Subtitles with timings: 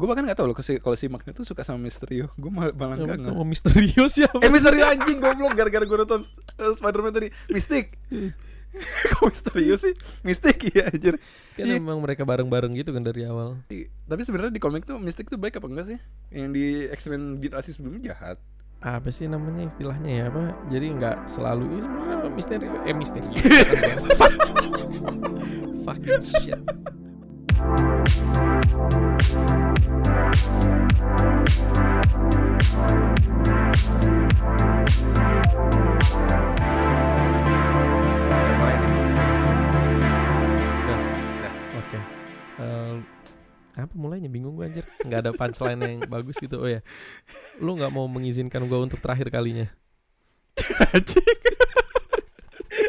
[0.00, 2.96] gue bahkan gak tau loh kalau si, Magnet tuh suka sama Misterio gue malah malah
[2.96, 5.52] Sama- gak nggak sama misterius ya eh Misterio anjing goblok.
[5.52, 6.20] Gara-gara gue nonton
[6.56, 7.28] uh, Spider-Man tadi.
[7.52, 8.00] Mystic.
[9.12, 9.92] Kok Misterio sih?
[10.22, 11.20] Mystic ya anjir.
[11.52, 13.60] Kan emang mereka bareng-bareng gitu kan dari awal.
[13.68, 15.98] I- tapi sebenarnya di komik tuh Mystic tuh baik apa enggak sih?
[16.32, 18.40] Yang di X-Men generasi sebelumnya jahat.
[18.80, 20.56] Apa sih namanya istilahnya ya apa?
[20.72, 23.28] Jadi nggak selalu ini sebenarnya misteri eh misteri
[24.18, 24.32] fuck.
[25.84, 26.62] Fucking shit
[43.80, 44.30] apa mulainya?
[44.30, 44.70] Bingung gue
[45.02, 46.62] nggak ada punchline yang bagus gitu.
[46.62, 46.84] Oh ya.
[47.58, 49.66] Lu nggak mau mengizinkan gue untuk terakhir kalinya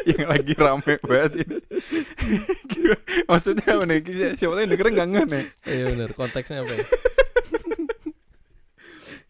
[0.12, 1.56] yang lagi rame banget ini.
[3.30, 3.98] Maksudnya apa nih?
[4.38, 5.44] Siapa tahu yang dengerin gak nggak nih.
[5.66, 6.84] Iya bener konteksnya apa ya?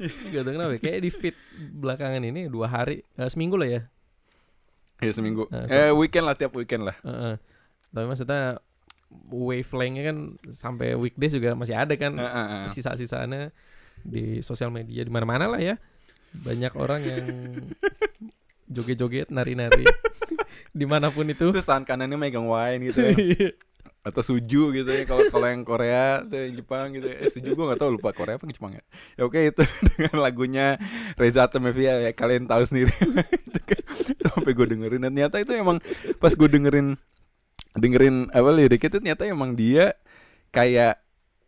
[0.03, 1.37] Gak tau kenapa ya, kayak di feed
[1.79, 3.80] belakangan ini dua hari eh, seminggu lah ya.
[5.02, 5.46] Ya seminggu.
[5.51, 6.96] Nah, eh weekend lah tiap weekend lah.
[7.02, 7.35] Heeh.
[7.93, 8.59] Tapi maksudnya
[9.29, 10.16] wavelengthnya kan
[10.57, 12.66] sampai weekdays juga masih ada kan Heeh, heeh.
[12.73, 13.52] sisa-sisanya
[14.02, 15.77] di sosial media di mana-mana lah ya.
[16.33, 17.27] Banyak orang yang
[18.74, 19.85] joget-joget, nari-nari
[20.73, 21.52] di mana pun itu.
[21.52, 23.12] terus tangan kanannya megang wine gitu ya.
[24.02, 27.23] atau suju gitu ya kalau kalau yang Korea atau yang Jepang gitu ya.
[27.23, 28.82] eh suju gue nggak tahu lupa Korea apa Jepang ya
[29.15, 29.62] ya oke itu
[29.95, 30.66] dengan lagunya
[31.15, 32.90] Reza Artamevia ya kalian tahu sendiri
[33.46, 33.82] itu kan
[34.26, 35.78] sampai gue dengerin dan ternyata itu emang
[36.18, 36.98] pas gue dengerin
[37.78, 39.95] dengerin apa liriknya itu ternyata emang dia
[40.50, 40.98] kayak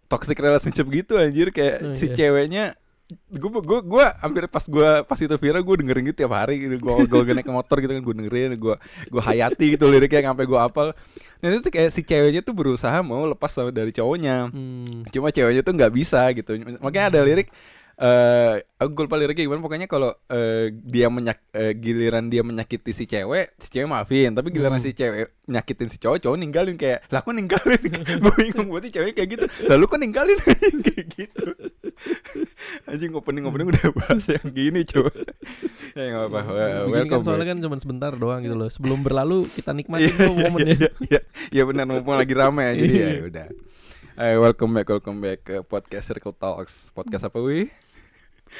[0.07, 2.15] toxic relationship gitu anjir kayak Oh, si iya.
[2.15, 2.65] ceweknya
[3.13, 6.57] gue gue gue hampir pas gue pas itu viral gue dengerin gitu tiap hari.
[6.65, 8.77] Gitu gue gue naik motor gitu kan gue dengerin gue
[9.13, 10.97] gue hayati gitu liriknya sampai gue apal
[11.45, 14.49] dan itu tuh kayak si ceweknya tuh berusaha mau lepas sama dari cowoknya.
[14.49, 15.05] Hmm.
[15.13, 16.57] cuma ceweknya tuh nggak bisa gitu.
[16.81, 17.53] Makanya ada lirik
[17.97, 23.05] eh aku lupa liriknya gimana pokoknya kalau eh, dia menyak eh, giliran dia menyakiti si
[23.05, 24.83] cewek si cewek maafin tapi giliran Hmm.
[24.83, 27.79] si cewek nyakitin si cowok cowok ninggalin kayak lah aku ninggalin
[28.21, 30.39] gue bingung berarti cewek kayak gitu lalu kok ninggalin
[30.87, 31.45] kayak gitu
[32.85, 35.15] anjing opening opening udah bahas yang gini coba
[35.95, 37.51] ya nggak apa-apa kan welcome soalnya back.
[37.53, 38.67] kan cuma sebentar doang gitu loh.
[38.67, 40.75] Sebelum berlalu kita nikmatin Iya, dulu iya, momennya.
[40.75, 41.21] iya, iya,
[41.53, 43.23] iya benar mumpung lagi rame ya jadi ya Iya.
[43.25, 43.47] udah
[44.15, 46.87] Eh, welcome back, welcome back ke podcast Circle Talks.
[46.89, 47.67] Podcast apa wi?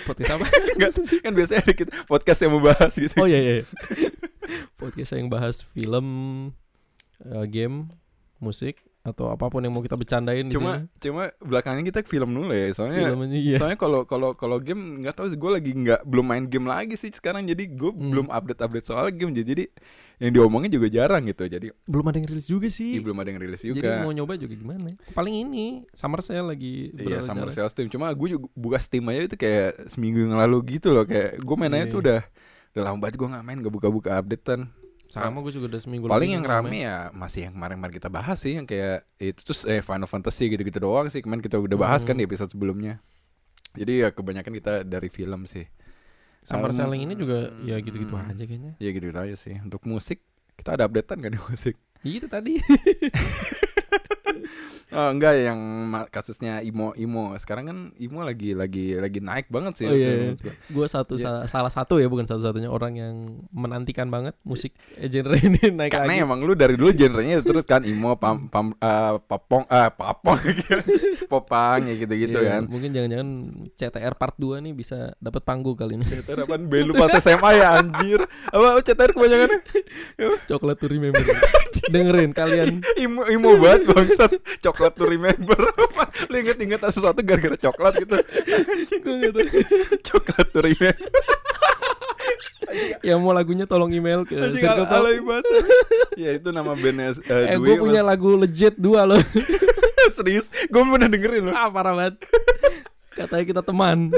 [0.03, 0.47] Podcast apa?
[0.75, 0.91] Enggak,
[1.23, 3.15] kan biasanya ada kita podcast yang membahas gitu.
[3.23, 3.55] Oh iya iya.
[4.81, 6.07] Podcast yang bahas film,
[7.23, 7.89] eh, game,
[8.43, 12.57] musik atau apa pun yang mau kita bercandain di cuma cuma belakangan kita film dulu
[12.57, 13.57] ya, soalnya Filmnya iya.
[13.61, 17.13] soalnya kalau kalau kalau game nggak tahu gue lagi nggak belum main game lagi sih
[17.13, 18.09] sekarang jadi gue Hmm.
[18.09, 19.65] belum update update soal game jadi, jadi
[20.17, 22.95] yang diomongin juga jarang gitu jadi belum ada yang rilis juga sih.
[22.95, 24.95] ih, belum ada yang rilis Jadi juga mau nyoba juga gimana?
[25.11, 27.19] Paling ini Summer Sale lagi Iya.
[27.21, 30.91] Summer Sales Steam Cuma gue juga buka Steam aja itu kayak seminggu yang lalu gitu
[30.91, 31.91] loh Kayak gue mainnya Iya.
[31.91, 32.21] tuh udah
[32.71, 34.61] Udah lama banget gue gak main Gak buka-buka updatean
[35.07, 36.85] Sama gue juga udah seminggu Paling yang nggak rame main.
[36.85, 40.79] ya Masih yang kemarin-kemarin kita bahas sih Yang kayak itu terus eh, Final Fantasy gitu-gitu
[40.79, 42.23] doang sih Kemarin kita udah bahas kan Hmm.
[42.23, 43.03] di episode sebelumnya
[43.75, 45.67] Jadi ya kebanyakan kita dari film sih
[46.45, 48.31] Summer Um, Sale ini juga ya gitu-gitu hmm.
[48.37, 48.73] aja kayaknya.
[48.77, 50.21] Ya gitu aja sih Untuk musik
[50.61, 51.75] Kita ada updatean kan di musik
[52.05, 52.61] Itu tadi.
[54.95, 55.59] Oh enggak yang
[56.07, 59.87] kasusnya Imo Imo sekarang kan Imo lagi lagi lagi naik banget sih.
[59.87, 60.55] Oh, iya, iya.
[60.71, 63.15] gue satu sa- salah satu ya bukan satu-satunya orang yang
[63.51, 66.23] menantikan banget musik eh, genre ini naik Karena lagi.
[66.23, 70.39] emang lu dari dulu genrenya terus kan imo, pam, pam, eh, papong, eh, papong,
[71.33, 72.63] popang ya gitu-gitu Iya, kan.
[72.71, 73.29] Mungkin jangan-jangan
[73.75, 76.07] CTR part 2 nih bisa dapat panggung kali ini.
[76.07, 76.71] CTR apaan?
[76.71, 78.21] B pas SMA ya anjir.
[78.47, 79.51] Apa CTR kebanyakan
[80.47, 81.19] Coklat to remember.
[81.93, 82.81] Dengerin kalian.
[82.97, 84.33] imo imo banget bangsat.
[84.65, 85.57] Coklat to remember.
[85.57, 86.09] Apa?
[86.31, 88.17] lu inget-inget sesuatu gara-gara coklat gitu.
[90.09, 91.11] Coklat to remember.
[93.05, 95.45] Yang mau lagunya tolong email ke Circle al- Talk.
[96.19, 99.21] ya itu nama bandnya uh, Eh gue punya lagu legit dua loh.
[100.17, 100.47] serius.
[100.73, 101.55] Gue pernah dengerin loh.
[101.55, 102.15] ah parah banget.
[103.15, 104.11] Katanya kita teman.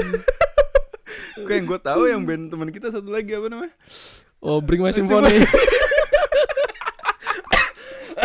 [1.37, 3.73] Gue yang gue tahu yang band teman kita satu lagi apa namanya?
[4.41, 5.37] Oh Bring My Symphony.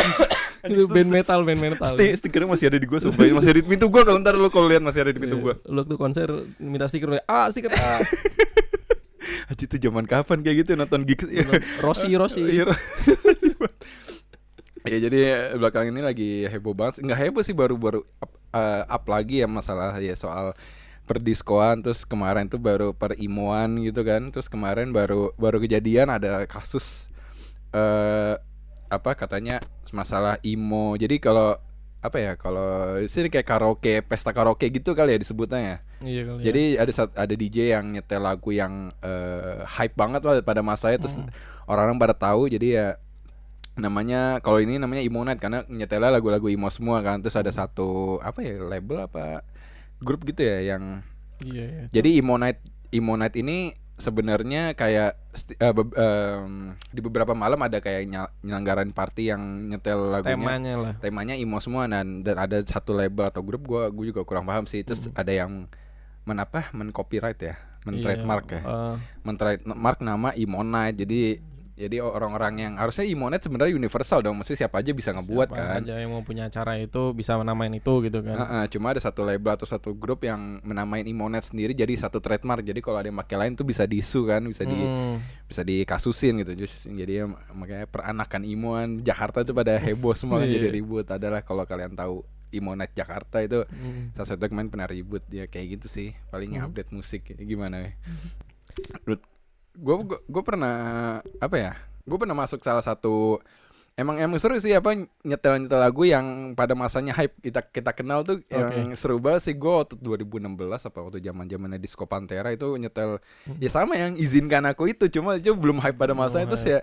[0.71, 1.95] itu band metal, band metal.
[1.95, 3.27] Sti stikernya masih ada di gue sumpah.
[3.35, 5.55] Masih ada di pintu gue kalau ntar lu kalau lihat masih ada di pintu gue
[5.67, 6.29] Lu waktu konser
[6.63, 7.71] minta stiker ah stiker.
[7.75, 8.01] Ah.
[9.51, 11.27] Haji itu zaman kapan kayak gitu nonton gigs?
[11.29, 11.45] Ya
[11.83, 12.43] Rossi Rossi.
[12.43, 12.71] Iya.
[14.83, 17.07] Ya jadi belakangan ini lagi heboh banget.
[17.07, 20.59] Nggak heboh sih baru-baru up, eh, up lagi ya masalah ya soal
[21.07, 21.87] perdiskoan.
[21.87, 24.35] Terus kemarin tuh baru per imoan gitu kan.
[24.35, 27.07] Terus kemarin baru baru kejadian ada kasus
[27.71, 28.35] eh
[28.93, 29.57] apa katanya
[29.91, 31.57] masalah imo jadi kalau
[31.99, 32.67] apa ya kalau
[32.99, 36.41] di sini kayak karaoke pesta karaoke gitu kali ya disebutnya ya Iya kali.
[36.43, 40.99] jadi ada sat- ada DJ yang nyetel lagu yang eh, hype banget lah pada masanya
[40.99, 41.31] terus Hmm.
[41.65, 42.87] orang-orang pada tahu jadi ya
[43.73, 48.21] namanya kalau ini namanya Emo Night karena nyetelnya lagu-lagu emo semua kan terus ada satu
[48.21, 49.41] apa ya label apa
[49.99, 51.01] grup gitu ya yang
[51.41, 51.85] Iya, iya.
[51.91, 52.61] jadi Emo Night
[52.91, 56.53] Emo Night ini sebenarnya kayak sti- eh, be- em,
[56.91, 58.11] di beberapa malam ada kayak
[58.43, 59.41] nyelenggaran party yang
[59.71, 60.35] nyetel lagunya.
[60.35, 60.95] Temanya lah.
[60.99, 64.67] temanya emo semua dan dan ada satu label atau grup gua gua juga kurang paham
[64.67, 64.83] sih.
[64.83, 65.71] Terus ada yang
[66.23, 66.75] men apa?
[66.75, 67.55] Men copyright ya?
[67.83, 68.61] Men Iya, trademark ya?
[68.61, 71.39] eh, men trademark nama Emo Night jadi
[71.73, 75.57] jadi orang-orang yang harusnya Emo Night sebenarnya universal dong mesti siapa aja bisa ngebuat siapa
[75.57, 78.37] kan aja yang mau punya acara itu bisa menamain itu gitu kan.
[78.37, 82.61] Heeh, cuma ada satu label atau satu grup yang menamain Imonet sendiri jadi satu trademark.
[82.63, 85.17] Jadi kalau ada yang pakai lain tuh bisa disu kan, bisa di Mm.
[85.47, 86.53] bisa dikasusin gitu.
[86.59, 90.61] Just jadi ya, makanya peranakan Imoan Jakarta itu pada heboh semua kan Iya.
[90.61, 91.07] jadi ribut.
[91.07, 92.21] Adalah kalau kalian tahu
[92.51, 94.13] Imonet Jakarta itu Mm.
[94.13, 96.13] salah satu kemarin pernah ribut ya kayak gitu sih.
[96.29, 96.69] Palingnya Hmm.
[96.69, 97.91] update musik gimana ya.
[99.77, 100.77] Gue gue pernah
[101.41, 101.73] apa ya?
[102.03, 103.41] Gue pernah masuk salah satu
[103.93, 108.25] Emang emang seru sih apa nyetel nyetel lagu yang pada masanya hype kita kita kenal
[108.25, 109.53] tuh yang seru banget sih.
[109.53, 113.21] Gue waktu 2016 apa waktu zaman zamannya disco pantera itu nyetel
[113.61, 116.81] ya sama yang izinkan aku itu cuma itu belum hype pada masa itu sih ya.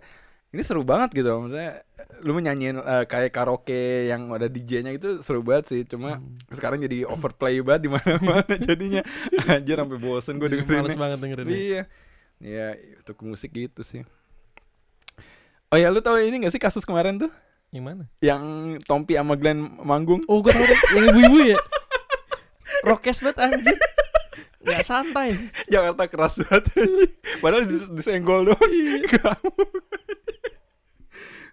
[0.53, 1.81] Ini seru banget gitu maksudnya
[2.21, 6.21] lu nyanyiin eh, kayak karaoke yang ada DJ-nya itu seru banget sih cuma
[6.53, 9.01] sekarang jadi overplay banget di mana-mana jadinya.
[9.49, 11.45] Anjir sampai bosen gue dengerin males banget dengerin.
[11.49, 11.83] Iya.
[12.39, 14.07] Iya, untuk musik gitu sih.
[15.69, 17.29] Oh ya, lu tahu ini gak sih kasus kemarin tuh
[17.69, 18.03] Yang mana?
[18.19, 18.43] yang
[18.81, 20.25] Tompi sama Glenn manggung?
[20.25, 21.57] Oh, gue tau deh, yang ibu-ibu ya.
[22.81, 23.77] Rokes banget anjir.
[24.59, 25.35] Gak santai.
[25.67, 26.63] Jakarta keras banget.
[27.37, 28.59] Padahal dis- disenggol doang.
[29.13, 29.51] Kamu.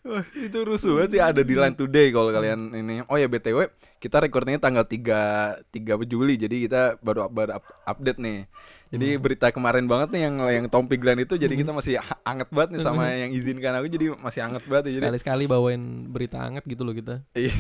[0.06, 3.02] Wah, itu rusuh banget ya ada di Line Today kalau kalian ini.
[3.10, 3.66] Oh ya BTW,
[3.98, 6.38] kita recordnya tanggal 3 3 Juli.
[6.38, 8.46] Jadi kita baru baru up- update nih.
[8.86, 12.78] Jadi berita kemarin banget nih yang yang Tompi Glenn itu jadi kita masih anget banget
[12.78, 14.92] nih sama yang izinkan aku jadi masih anget banget ya.
[14.98, 17.22] Jadi Sekali-sekali bawain berita hangat gitu loh kita.
[17.36, 17.52] Iya.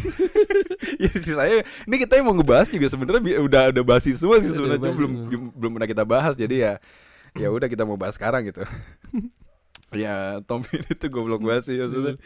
[1.02, 4.54] ya sih saya ini kita yang mau ngebahas juga sebenarnya udah udah basi semua sih
[4.54, 5.12] sebenarnya belum
[5.52, 6.72] belum pernah kita bahas jadi ya
[7.36, 8.62] ya udah kita mau bahas sekarang gitu.
[9.94, 12.18] ya Tommy itu goblok banget sih maksudnya.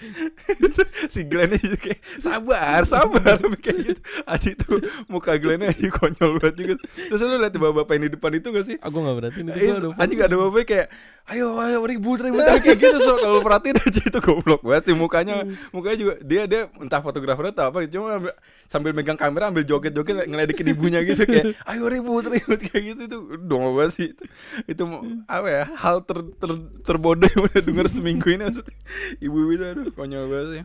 [1.12, 4.00] si Glenn itu kayak sabar sabar kayak gitu.
[4.24, 4.68] Aja itu
[5.06, 6.74] muka Glenn aja konyol banget juga.
[6.96, 8.76] Terus lu lihat bapak-bapak yang di depan itu gak sih?
[8.80, 10.88] Aku gak berarti itu Eh, gua ada anjing ada bapak kayak
[11.30, 15.46] ayo ayo ribut ribut kayak gitu so kalau perhatiin aja itu goblok banget sih mukanya
[15.70, 19.94] mukanya juga dia dia entah fotografer atau apa cuma ambil- sambil megang kamera ambil joget
[19.94, 24.24] joget ngeledekin ibunya gitu kayak ayo ribut ribut kayak gitu itu dong banget sih itu,
[24.66, 24.82] itu
[25.30, 26.50] apa ya hal ter, ter,
[26.82, 28.74] terbodoh udah denger seminggu ini maksudnya
[29.18, 30.64] ibu itu aduh konyol banget sih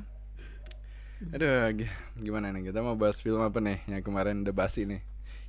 [1.31, 5.01] aduh gi- gimana nih kita mau bahas film apa nih yang kemarin udah basi nih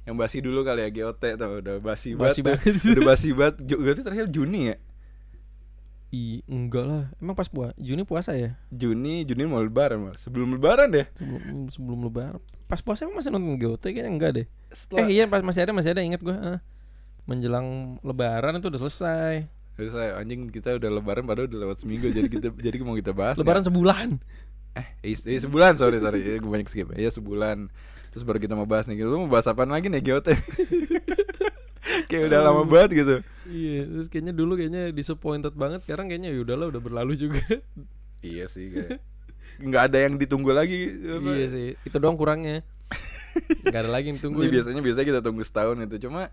[0.07, 4.03] yang basi dulu kali ya GOT tuh udah basi, Basi banget, udah basi banget berarti
[4.03, 4.77] terakhir Juni ya
[6.15, 7.05] I, enggak lah.
[7.19, 8.55] Emang pas puasa Juni puasa ya?
[8.71, 12.39] Juni Juni mau lebaran malah sebelum lebaran deh Sebelum sebelum lebaran.
[12.71, 14.47] Pas puasa emang masih nonton GOT kayaknya enggak deh.
[14.71, 16.39] setelah Eh iya pas masih ada masih ada ingat gua.
[16.39, 16.59] ah.
[17.27, 19.51] Menjelang lebaran itu udah selesai.
[19.77, 23.13] Terus saya anjing kita udah lebaran padahal udah lewat seminggu jadi kita jadi mau kita
[23.13, 23.37] bahas.
[23.37, 24.17] Lebaran sebulan.
[24.77, 27.73] eh iya, iya, sebulan sorry sorry ya, gue banyak skip ya sebulan
[28.13, 30.37] terus baru kita mau bahas nih lu mau bahas apa lagi nih GOT
[32.13, 33.17] kayak udah lama banget gitu
[33.47, 35.87] Iya, terus kayaknya dulu kayaknya disappointed banget.
[35.87, 37.47] Sekarang kayaknya ya udahlah udah berlalu juga.
[38.27, 38.99] iya sih kayak
[39.63, 41.31] nggak ada yang ditunggu lagi apa.
[41.39, 41.67] iya sih.
[41.87, 42.67] Itu doang kurangnya.
[43.63, 44.43] Enggak ada lagi yang tunggu.
[44.43, 46.29] Ini biasanya biasanya kita tunggu setahun itu cuma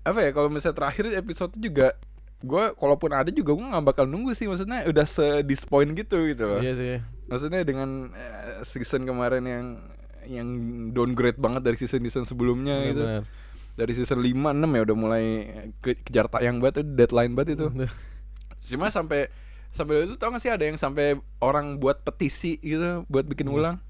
[0.00, 1.92] apa ya kalau misalnya terakhir episode juga
[2.40, 6.44] gue kalaupun ada juga gue nggak bakal nunggu sih maksudnya udah se disappoint gitu gitu
[6.48, 6.60] loh.
[6.60, 6.96] Iya sih.
[7.30, 9.66] maksudnya dengan eh, season kemarin yang
[10.26, 10.48] yang
[10.90, 13.04] downgrade banget dari season season sebelumnya gitu.
[13.04, 13.24] Benar.
[13.78, 15.24] dari season 5 6 ya udah mulai
[15.80, 17.66] ke, kejar tayang banget itu deadline banget itu.
[18.74, 19.30] Cuma sampai
[19.70, 23.80] sampai itu tau gak sih ada yang sampai orang buat petisi gitu buat bikin ulang?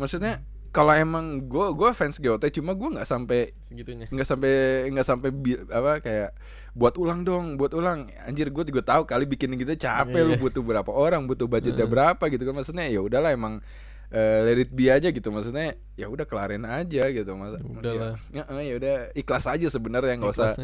[0.00, 0.40] Maksudnya
[0.72, 4.08] kalau emang gue gue fans GOT cuma gue nggak sampai Segitunya.
[4.08, 4.52] nggak sampai
[4.88, 5.28] nggak sampai
[5.68, 6.30] apa kayak
[6.72, 10.40] buat ulang dong buat ulang anjir gue juga tahu kali bikin gitu capek lu Iya.
[10.40, 13.60] butuh berapa orang butuh budgetnya berapa gitu kan maksudnya ya udahlah emang
[14.08, 18.16] eh, let it be aja gitu maksudnya ya udah kelarin aja gitu mas Ya udahlah.
[18.28, 20.56] ya, ya, ya udah ikhlas aja sebenarnya nggak usah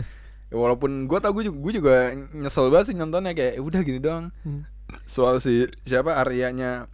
[0.49, 1.95] ya, walaupun gue tau gue juga, gue juga
[2.35, 4.65] nyesel banget sih nontonnya kayak "Ya udah gini doang Hmm.
[5.05, 6.89] soal si siapa Aryanya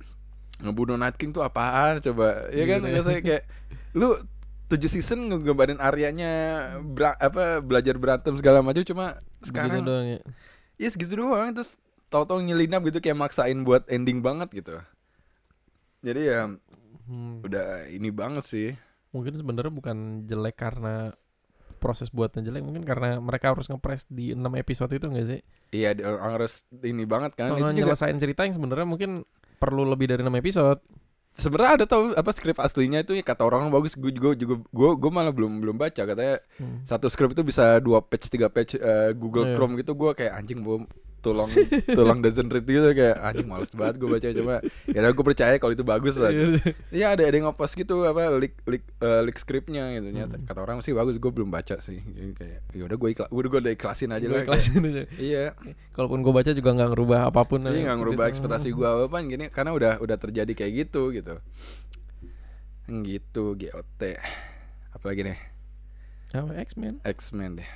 [0.56, 3.00] ngebunuh Night King tuh apaan coba ya kan Iya.
[3.00, 3.42] Rasanya kayak
[3.92, 4.14] lu
[4.66, 6.32] tujuh season ngegambarin Aryanya
[6.80, 10.20] bera- apa belajar berantem segala macam cuma Begitu sekarang doang ya.
[10.76, 14.76] ya segitu doang terus tahu-tahu nyelinap gitu kayak maksain buat ending banget gitu
[16.00, 16.40] jadi ya
[17.04, 17.44] Hmm.
[17.44, 18.68] udah ini banget sih
[19.10, 21.12] Mungkin sebenarnya bukan jelek karena
[21.76, 25.40] proses buatnya jelek, mungkin karena mereka harus ngepres di 6 episode itu enggak sih?
[25.70, 29.20] iya harus ini banget kan Kalau itu juga nyelesain cerita yang sebenarnya mungkin
[29.64, 30.80] perlu lebih dari 6 episode.
[31.34, 34.90] sebenarnya ada tau apa skrip aslinya itu ya kata orang bagus gue juga juga gue
[34.94, 36.86] gue malah belum belum baca katanya Hmm.
[36.86, 39.54] satu skrip itu bisa dua page tiga page eh, Google Iya.
[39.54, 40.86] Chrome gitu gue kayak anjing belum
[41.24, 41.48] tulang
[41.88, 44.54] tulang doesn't read gitu kayak anjing males banget gue baca cuma
[44.84, 46.28] ya udah gue percaya kalau itu bagus lah.
[46.92, 50.12] Iya ada ada yang ngepost gitu apa leak leak eh, leak skripnya gitu.
[50.12, 50.44] Nyata Hmm.
[50.44, 51.98] kata orang sih bagus gue belum baca sih.
[51.98, 55.02] Jadi kayak ya udah gue ikhlas udah gue udah ikhlasin aja lah ikhlasin aja.
[55.16, 55.44] iya.
[55.90, 57.64] Kalaupun gue baca juga nggak ngerubah apa pun.
[57.64, 58.32] Iya nggak ngerubah Gitu.
[58.36, 61.40] ekspektasi gue apa apa gini karena udah udah terjadi kayak gitu gitu.
[62.84, 64.02] Gitu GOT
[64.92, 65.38] apalagi nih?
[66.30, 67.00] Apa X-Men?
[67.00, 67.70] X-Men deh.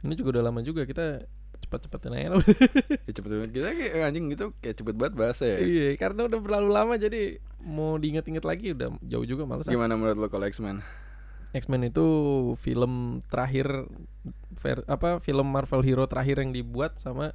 [0.00, 1.24] Ini juga udah lama juga kita
[1.70, 2.28] cepat-cepatin aja.
[3.06, 6.26] ya cepet banget kita kayak eh, anjing gitu kayak cepet banget bahasa ya Iya, karena
[6.26, 9.64] udah berlalu lama jadi mau diinget-inget lagi udah jauh juga males.
[9.64, 9.70] ah.
[9.70, 10.82] gimana menurut lo kalau X-Men
[11.52, 12.06] X-Men itu
[12.56, 13.86] film terakhir
[14.56, 17.34] ver, apa film Marvel hero terakhir yang dibuat sama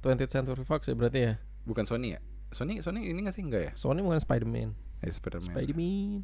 [0.00, 1.34] 20th Century Fox ya berarti ya.
[1.62, 4.70] bukan Sony ya Sony Sony ini nggak sih enggak ya Sony bukan Spider-Man.
[4.98, 6.22] eh Spiderman Spider-Man.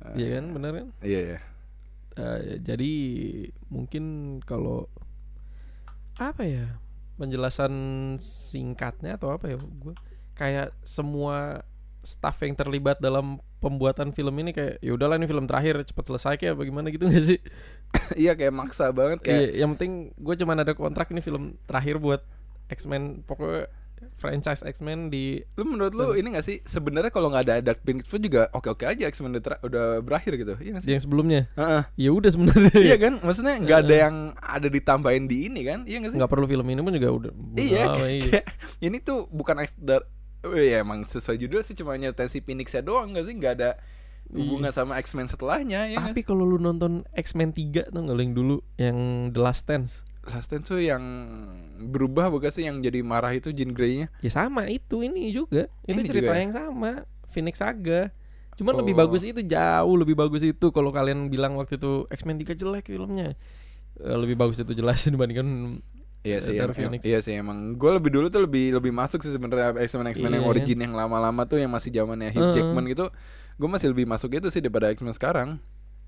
[0.00, 0.88] Eh, Iya kan, bener kan?
[1.00, 1.38] iya iya
[2.12, 2.92] Eh, jadi
[3.66, 4.04] mungkin
[4.42, 4.90] kalau
[6.20, 6.78] apa ya?
[7.16, 7.72] Penjelasan
[8.20, 9.94] singkatnya atau apa ya gue
[10.36, 11.64] kayak semua
[12.00, 16.34] staff yang terlibat dalam pembuatan film ini kayak ya udahlah ini film terakhir cepat selesai
[16.40, 17.40] kayak bagaimana gitu gak sih?
[18.24, 22.00] iya kayak maksa banget kayak Iya, yang penting gue cuman ada kontrak ini film terakhir
[22.00, 22.24] buat
[22.72, 23.28] X-Men.
[23.28, 23.68] Pokoknya
[24.16, 28.08] franchise X-Men di lu menurut lu ini gak sih sebenarnya kalau nggak ada Dark Phoenix
[28.08, 31.40] pun juga oke oke aja X-Men udah, berakhir gitu iya gak sih yang sebelumnya.
[31.56, 31.82] Heeh.
[31.96, 32.74] Ya udah sebenarnya.
[32.80, 36.30] iya kan maksudnya nggak ada yang ada ditambahin di ini kan iya gak sih nggak
[36.30, 37.32] perlu film ini pun juga udah.
[37.56, 38.44] iya, kayak
[38.80, 40.04] ini tuh bukan X dar
[40.40, 43.70] Oh iya emang sesuai judul sih cuma nyetel si Phoenix-nya doang gak sih nggak ada
[44.30, 45.98] hubungan sama X-Men setelahnya ya?
[45.98, 48.96] Tapi kalau lu nonton X-Men 3 tuh nggak yang dulu yang
[49.34, 50.06] The Last Dance.
[50.22, 51.00] Last Dance tuh yang
[51.82, 55.66] berubah bukan sih yang jadi marah itu Jean Grey-nya Ya sama itu ini juga.
[55.82, 56.40] Itu Ini cerita juga ya?
[56.40, 56.90] yang sama,
[57.30, 58.12] Phoenix Saga.
[58.52, 59.00] Cuman lebih Oh.
[59.00, 63.32] bagus itu jauh lebih bagus itu kalau kalian bilang waktu itu X-Men 3 jelek filmnya.
[63.96, 65.80] Eh, lebih bagus itu jelas dibandingkan
[66.20, 67.00] Iya sih, em- em- Phoenix.
[67.00, 67.72] iya sih emang.
[67.74, 70.52] Gue lebih dulu tuh lebih lebih masuk sih sebenarnya X-Men X-Men yang Iya.
[70.52, 72.54] origin yang lama-lama tuh yang masih zamannya Hugh Heeh.
[72.60, 73.08] Jackman gitu.
[73.56, 75.56] Gue masih lebih masuk itu sih daripada X-Men sekarang.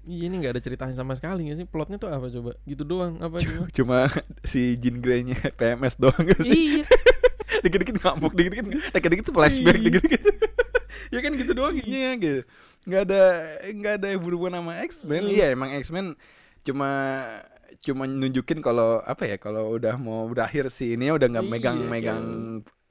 [0.03, 3.19] Iya ini nggak ada ceritanya sama sekali nggak sih plotnya tuh apa coba gitu doang
[3.19, 3.99] apa cuma Cuma
[4.43, 6.83] si Jean Grey-nya PMS doang gak sih?
[6.83, 6.85] iya
[7.63, 9.87] dikit-dikit ngamuk, dikit-dikit dikit-dikit flashback, Iya.
[9.87, 10.23] dikit-dikit.
[11.15, 12.41] ya kan gitu doang ininya gitu.
[12.83, 13.23] Nggak ada
[13.71, 15.23] nggak ada yang berhubungan sama X-Men.
[15.23, 15.31] Hmm.
[15.31, 16.07] Iya emang X-Men
[16.63, 16.91] cuma
[17.79, 22.23] cuma nunjukin kalau apa ya kalau udah mau berakhir si ini udah nggak Iya, megang-megang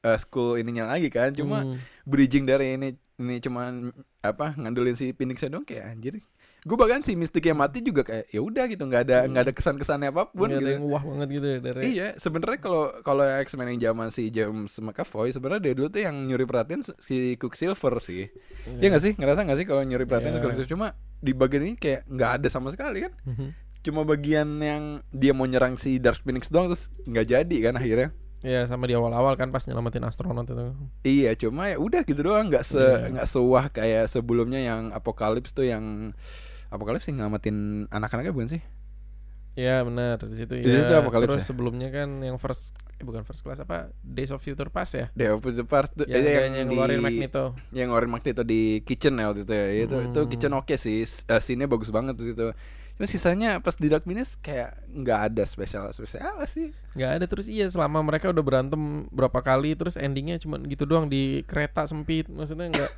[0.01, 1.77] uh, school ininya lagi kan cuma Hmm.
[2.03, 6.19] bridging dari ini ini cuman apa ngandelin si Phoenix doang kayak anjir
[6.61, 9.53] gue bahkan si Mystic yang mati juga kayak ya udah gitu nggak ada nggak ada
[9.53, 10.69] kesan kesannya apa pun ada gitu.
[10.77, 14.69] yang wah banget gitu ya dari iya sebenarnya kalau kalau X-Men yang zaman si James
[14.77, 18.29] McAvoy sebenarnya dari dulu tuh yang nyuri perhatian si Quicksilver sih.
[18.77, 19.13] Iya nggak sih?
[19.17, 20.41] Ngerasa nggak sih kalau nyuri perhatian Iya.
[20.45, 20.69] Quicksilver?
[20.69, 20.87] Cuma
[21.17, 23.13] di bagian ini kayak nggak ada sama sekali kan?
[23.25, 23.49] Mhm.
[23.81, 28.13] cuma bagian yang dia mau nyerang si Dark Phoenix doang terus nggak jadi kan akhirnya.
[28.41, 30.77] Ya sama di awal-awal kan pas nyelamatin astronot itu.
[31.01, 33.09] Iya, cuma ya udah gitu doang, nggak se Iya.
[33.09, 36.13] nggak sewah kayak sebelumnya yang Apokalips tuh yang
[36.71, 38.61] Apokalips sih ngamatin anak-anaknya bukan sih?
[39.51, 40.87] Ya benar di situ Di ya.
[40.87, 41.49] situ Apocalypse Terus ya?
[41.51, 45.11] sebelumnya kan yang first eh, bukan first class apa Days of Future Past ya.
[45.11, 47.43] Dewa Puja Part tuh Yang, eh, yang, yang di ngeluarin Magneto.
[47.69, 49.65] yang ngeluarin Magneto di kitchen ya waktu itu ya.
[49.83, 50.29] Itu itu Hmm.
[50.29, 52.55] kitchen oke sih, S- eh, scene-nya bagus banget di situ.
[52.95, 56.71] Cuma sisanya pas di Dark Phoenix kayak nggak ada spesial spesial sih.
[56.91, 61.07] nggak ada terus iya selama mereka udah berantem berapa kali terus endingnya cuma gitu doang
[61.07, 62.91] di kereta sempit maksudnya nggak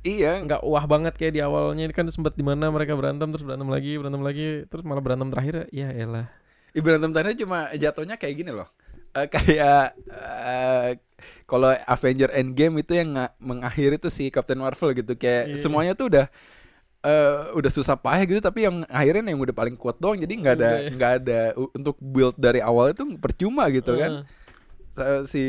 [0.00, 1.90] Iya, nggak wah banget kayak di awalnya.
[1.92, 5.68] Kan sempat di mana mereka berantem terus berantem lagi berantem lagi terus malah berantem terakhir.
[5.70, 6.30] Ya elah.
[6.70, 8.70] Ih, berantem tadi cuma jatuhnya kayak gini loh.
[9.10, 10.88] Eh, kayak eh,
[11.44, 15.12] kalau Avenger Endgame itu yang nga- mengakhiri tuh si Captain Marvel gitu.
[15.14, 15.56] Kayak Iya.
[15.58, 16.26] semuanya tuh udah
[17.00, 20.16] eh, udah susah payah gitu tapi yang akhirnya yang udah paling kuat doang.
[20.16, 20.90] Jadi nggak ada ya.
[20.94, 21.40] nggak ada
[21.74, 24.22] untuk build dari awal itu percuma gitu kan.
[24.22, 24.38] Eh,
[25.00, 25.42] Eh, si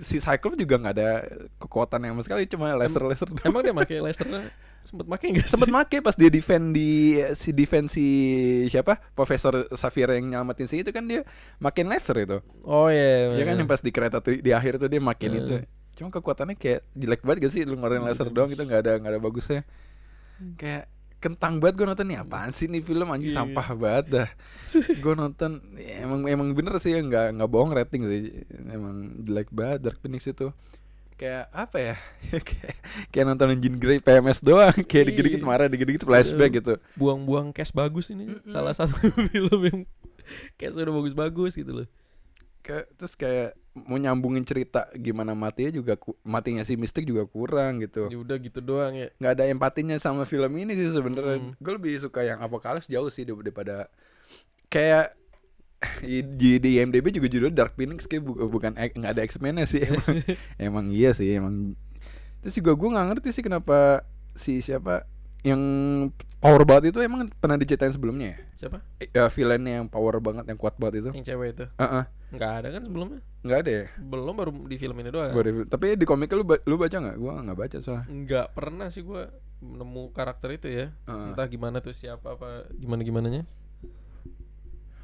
[0.00, 1.10] si Cyclops juga nggak ada
[1.56, 4.50] kekuatan yang sama sekali cuma laser laser emang dia pakai lasernya
[4.82, 5.52] sempet pakai nggak sih?
[5.52, 8.06] sempet make pas dia defend di si defend si
[8.66, 11.22] siapa Profesor Xavier yang nyelamatin si itu kan dia
[11.58, 13.60] makin laser itu oh iya ya kan iya.
[13.60, 15.38] yang pas di kereta tuh- di akhir tuh dia makin Eh.
[15.38, 15.54] itu
[15.98, 18.36] cuma kekuatannya kayak jelek banget gak sih lu ngeluarin laser Bagus.
[18.38, 19.60] doang itu nggak ada nggak ada bagusnya
[20.54, 20.86] kayak
[21.18, 22.18] kentang banget gue nonton nih.
[22.22, 23.34] Apaan sih nih film anjing?
[23.34, 23.38] Iya.
[23.42, 24.28] sampah banget dah.
[25.02, 28.22] Gue nonton ya, emang emang bener sih nggak nggak bohong rating sih.
[28.70, 30.54] Emang jelek banget Dark Phoenix itu.
[31.18, 31.96] Kayak apa ya?
[32.48, 32.74] Kayak,
[33.10, 34.70] kayak nonton Jean Grey PMS doang.
[34.86, 35.08] Kayak Iya.
[35.10, 36.78] dikit-dikit marah dikit-dikit flashback gitu.
[36.94, 38.30] Buang-buang cash bagus ini.
[38.30, 38.46] Mm-mm.
[38.46, 38.94] salah satu
[39.34, 39.80] film yang
[40.54, 41.88] cash udah bagus-bagus gitu loh.
[42.62, 47.78] Kayak terus kayak mau nyambungin cerita gimana matinya juga ku- matinya si Mystic juga kurang
[47.78, 48.08] gitu.
[48.08, 49.08] Ya udah gitu doang ya.
[49.16, 51.38] Nggak ada empatinya sama film ini sih sebenarnya.
[51.38, 51.52] Hmm.
[51.54, 53.86] gue lebih suka yang apokalips jauh sih daripada
[54.66, 55.14] kayak
[56.02, 59.86] di, di IMDb juga judul Dark Phoenix kayak bu- bukan nggak ada X-Men sih.
[59.86, 60.06] Emang,
[60.66, 61.78] emang iya sih emang.
[62.42, 64.02] Terus juga gue nggak ngerti sih kenapa
[64.34, 65.06] si siapa
[65.40, 65.62] yang
[66.38, 68.38] power banget itu emang pernah diceritain sebelumnya ya?
[68.58, 68.78] Siapa?
[68.98, 71.10] Eh, ya, villainnya yang power banget yang kuat banget itu.
[71.12, 71.64] Yang cewek itu?
[71.76, 72.04] Heeh.
[72.28, 73.20] nggak ada kan sebelumnya?
[73.40, 73.84] Nggak ada ya?
[73.96, 75.32] Belum baru di film ini doang.
[75.32, 75.64] Gua review.
[75.64, 77.16] tapi di komiknya lu ba- lu baca nggak?
[77.16, 78.04] Gue nggak baca soalnya.
[78.06, 79.22] Nggak pernah sih gua
[79.58, 80.86] nemu karakter itu ya.
[81.04, 81.28] Heeh.
[81.32, 83.42] entah gimana tuh siapa apa gimana gimana nya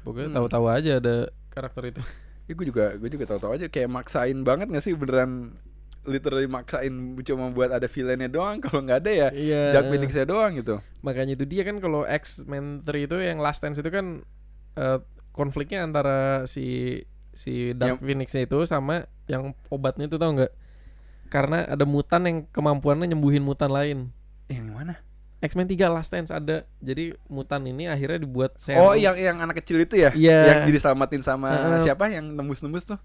[0.03, 0.37] pokoknya Hmm.
[0.37, 1.15] tahu-tahu aja ada
[1.49, 2.01] karakter itu.
[2.45, 3.65] Ya gue juga gue juga tahu-tahu aja.
[3.65, 5.57] Kayak maksain banget gak sih beneran
[6.05, 6.93] literally maksain
[7.25, 10.79] cuma buat ada villainnya doang kalau nggak ada ya iya Dark Phoenix-nya doang gitu.
[11.01, 14.21] makanya itu dia kan kalau X-Men 3 itu yang Last Dance itu kan
[14.77, 14.99] eh,
[15.33, 17.01] konfliknya antara si
[17.35, 20.53] si Dark Phoenix-nya itu sama yang obatnya itu tau nggak
[21.27, 24.13] karena ada mutan yang kemampuannya nyembuhin mutan lain
[24.45, 24.95] Yang mana?
[25.41, 29.61] X-Men 3 Last Dance ada jadi mutan ini akhirnya dibuat serum Oh, yang yang anak
[29.61, 30.09] kecil itu ya?
[30.15, 30.63] Iya.
[30.65, 31.81] Yang diselamatin sama Heeh.
[31.85, 32.99] siapa yang nembus-nembus tuh?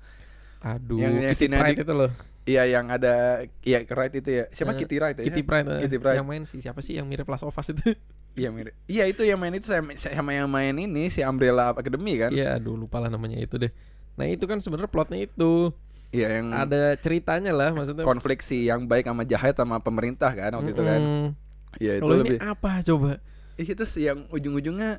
[0.61, 2.13] Aduh yang- yang Kitty si Nadik- itu loh
[2.43, 4.45] Iya, yang ada iya Wright itu ya.
[4.51, 5.23] Siapa Eh, Kitty Wright ya?
[5.23, 6.17] Kitty Pryde, eh, Kitty Pryde.
[6.17, 7.85] yang main sih siapa sih yang mirip Last of Us itu
[8.33, 8.73] Iya, mirip.
[8.87, 12.31] Iya, itu yang main itu sama, sama yang main ini si Umbrella Academy kan?
[12.31, 13.71] Iya aduh lupa lah namanya itu deh
[14.13, 15.71] nah itu kan sebenarnya plotnya itu
[16.11, 20.51] Iya, yang ada ceritanya lah maksudnya konflik si yang baik sama jahat sama pemerintah kan
[20.53, 21.01] waktu itu kan.
[21.77, 23.23] Iya, itu lebih ini apa coba?
[23.55, 24.99] Itu sih yang ujung-ujungnya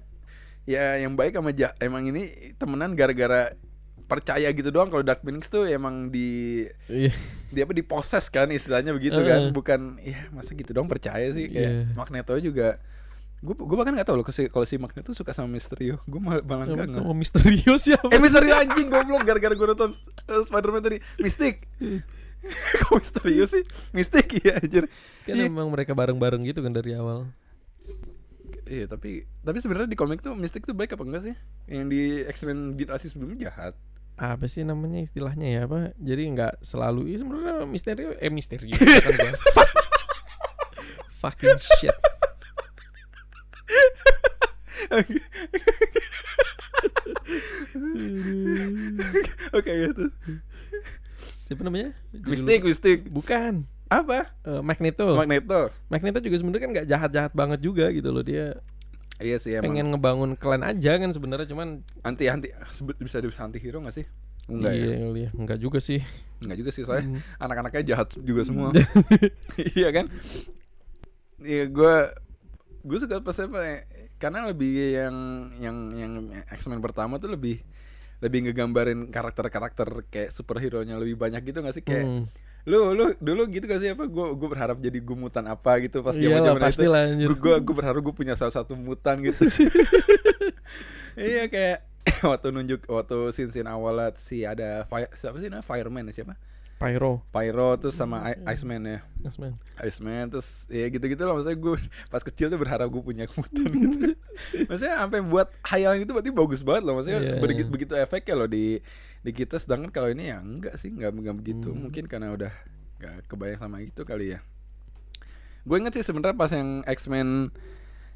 [0.63, 3.51] ya yang baik sama ja emang ini temenan gara-gara
[4.11, 7.15] percaya gitu doang kalau Dark Phoenix tuh emang di Iya.
[7.47, 9.23] dia apa diposes kan istilahnya begitu Eh.
[9.23, 11.95] kan bukan ya masa gitu dong percaya sih kayak Iya.
[11.95, 12.75] Magneto juga
[13.39, 16.67] gue gue bahkan nggak tahu loh kalau si- Magneto suka sama Misterio gue malah malah
[16.67, 18.05] enggak nggak Oh, misterius siapa?
[18.05, 19.95] eh Misterio anjing goblok gara-gara gue nonton
[20.27, 21.65] uh, Spider-Man tadi Mystic
[22.81, 24.85] kok Misterio sih Mystic ya anjir
[25.21, 25.47] Kan Iya.
[25.47, 27.29] emang mereka bareng-bareng gitu kan dari awal.
[28.63, 31.35] Iya tapi tapi sebenarnya di komik tuh Mystic tuh baik apa enggak sih?
[31.67, 33.73] Yang di X-Men generasi sebelumnya jahat.
[34.17, 35.95] Apa sih namanya istilahnya ya apa?
[35.97, 39.33] Jadi nggak selalu ya sebenarnya misterio eh misterio kan gua.
[39.55, 39.71] Fuck.
[41.21, 41.97] Fucking shit.
[49.55, 50.05] Oke gitu.
[51.47, 51.91] Siapa namanya?
[52.15, 52.63] Lupa.
[52.65, 52.99] Mystic.
[53.11, 53.67] Bukan.
[53.91, 54.31] Apa?
[54.47, 55.03] Eh, Magneto.
[55.13, 55.67] Magneto.
[55.91, 58.55] Magneto juga sebenarnya kan nggak jahat-jahat banget juga gitu loh dia
[59.21, 62.49] Iya sih emang pengen ngebangun klan aja kan sebenarnya cuman anti anti
[62.99, 64.05] bisa disebut anti hero gak sih?
[64.49, 65.07] Enggak iya, ya.
[65.13, 66.01] iya, enggak juga sih.
[66.41, 67.21] Enggak juga sih soalnya Hmm.
[67.39, 68.73] anak-anaknya jahat juga semua.
[69.77, 70.09] iya kan?
[71.41, 71.95] Iya gue
[72.81, 73.77] gue suka pas apa ya,
[74.17, 75.15] karena lebih yang
[75.61, 76.13] yang yang
[76.49, 77.61] X-Men pertama tuh lebih
[78.21, 82.25] lebih ngegambarin karakter-karakter kayak superhero nya lebih banyak gitu gak sih kayak Hmm.
[82.69, 83.89] Lu lu dulu gitu gak sih?
[83.93, 86.61] Apa gue gue berharap jadi gue mutan apa gitu pas zaman zaman
[87.17, 87.33] itu?
[87.37, 89.45] gue gue berharap gue punya salah satu mutan gitu.
[91.11, 91.77] Iya kayak
[92.31, 95.67] waktu nunjuk waktu scene scene awal si ada fire, siapa sih namanya?
[95.67, 96.39] Fireman ya siapa
[96.81, 97.21] Pyro.
[97.29, 99.05] pyro terus sama I- iceman ya.
[99.21, 99.53] Yes, man.
[99.77, 101.37] Iceman terus ya gitu-gitu lah.
[101.37, 101.77] Maksudnya gue
[102.09, 104.17] pas kecil tuh berharap gue punya mutan gitu.
[104.69, 106.97] Maksudnya sampai buat hayalan itu berarti bagus banget loh.
[106.97, 107.71] Maksudnya Iya, begitu, iya.
[107.71, 108.81] begitu efeknya loh di
[109.21, 109.61] di kita.
[109.61, 111.69] Sedangkan kalau ini ya enggak sih enggak enggak begitu.
[111.69, 111.85] Hmm.
[111.85, 112.49] mungkin karena udah
[112.97, 114.39] enggak kebayang sama itu kali ya.
[115.61, 117.53] Gue inget sih sebenarnya pas yang X-Men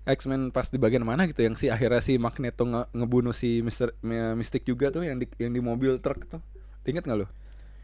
[0.05, 3.93] X-Men pas di bagian mana gitu yang si akhirnya si Magneto nge- ngebunuh si Mister
[4.33, 6.41] Mystic juga tuh yang di yang di mobil truk tuh.
[6.85, 7.29] Inget nggak lo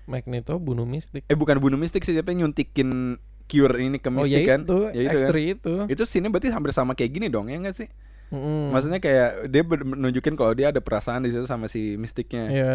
[0.04, 1.24] Magneto bunuh Mystic.
[1.24, 4.78] eh bukan bunuh Mystic sih tapi nyuntikin cure ini ke oh Mystic ya kan itu,
[4.90, 5.74] ya itu kan X3 itu.
[5.88, 7.90] itu sini berarti hampir sama kayak gini dong ya enggak sih
[8.30, 8.72] Mm-mm.
[8.72, 12.74] maksudnya kayak dia ber- nunjukin kalau dia ada perasaan di situ sama si Mysticnya Iya.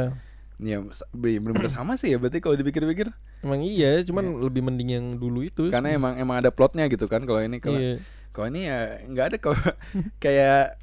[0.58, 3.08] ya sa- be- bener-bener sama sih ya berarti kalau dipikir-pikir
[3.40, 5.68] Emang iya, cuman lebih mending yang dulu itu.
[5.68, 7.96] karena emang emang ada plotnya gitu kan kalau ini kalau iya.
[8.30, 9.56] kalau ini ya nggak ada kalau
[10.24, 10.76] kayak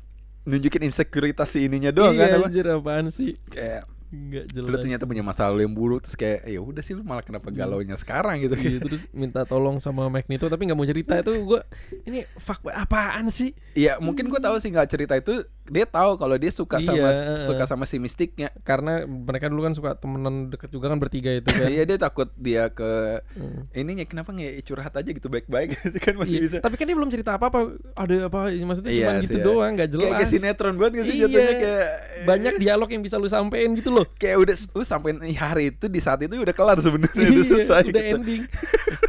[0.44, 3.38] nunjukin insekuritas si ininya doang iya, kan apa anjir apaan sih?
[3.48, 4.82] kayak Enggak lu jelas.
[4.86, 7.98] ternyata punya masa lalu yang buruk terus kayak ya udah sih lu malah kenapa galaunya
[7.98, 11.66] sekarang gitu Iya, terus minta tolong sama Magneto tapi nggak mau cerita itu gua
[12.06, 13.58] ini fuck apaan sih?
[13.74, 17.44] Iya mungkin gue tahu sih nggak cerita itu dia tahu kalau dia suka sama Iya.
[17.44, 18.52] suka sama si mistiknya.
[18.62, 21.68] Karena mereka dulu kan suka temenan deket juga kan bertiga itu kan.
[21.68, 23.66] Iya dia takut dia ke Hmm.
[23.72, 26.56] ininya kenapa nggak curhat aja gitu baik-baik gitu kan masih Iya, bisa.
[26.60, 27.60] Tapi kan dia belum cerita apa-apa.
[27.94, 28.40] Ada apa?
[28.50, 29.44] Maksudnya Iya cuma gitu ya.
[29.44, 30.04] doang, nggak jelas.
[30.04, 31.24] Kayak, kayak sinetron banget gak sih Iya.
[31.24, 31.88] jatuhnya kayak
[32.24, 34.06] Banyak dialog yang bisa lu sampein gitu loh.
[34.16, 37.82] kayak udah lu sampai hari itu di saat itu udah kelar sebenarnya udah iya, selesai
[37.84, 38.14] udah gitu.
[38.14, 38.42] ending.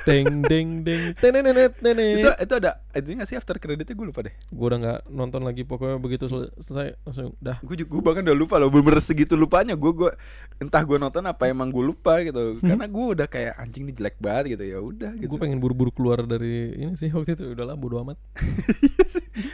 [0.05, 1.03] deng deng deng.
[1.17, 4.35] Tenenenet Itu itu ada itu nggak sih after creditnya gue lupa deh.
[4.49, 6.27] Gue udah nggak nonton lagi pokoknya begitu
[6.59, 7.57] selesai langsung dah.
[7.61, 9.73] Gue juga gue bahkan udah lupa loh bener segitu lupanya.
[9.73, 10.11] Gue gue
[10.57, 12.59] entah gue nonton apa emang gue lupa gitu.
[12.59, 15.29] Karena gue udah kayak anjing ini jelek banget gitu ya udah gitu.
[15.29, 17.53] Gue pengen buru-buru keluar dari ini sih waktu itu.
[17.53, 18.19] Udahlah bodo amat.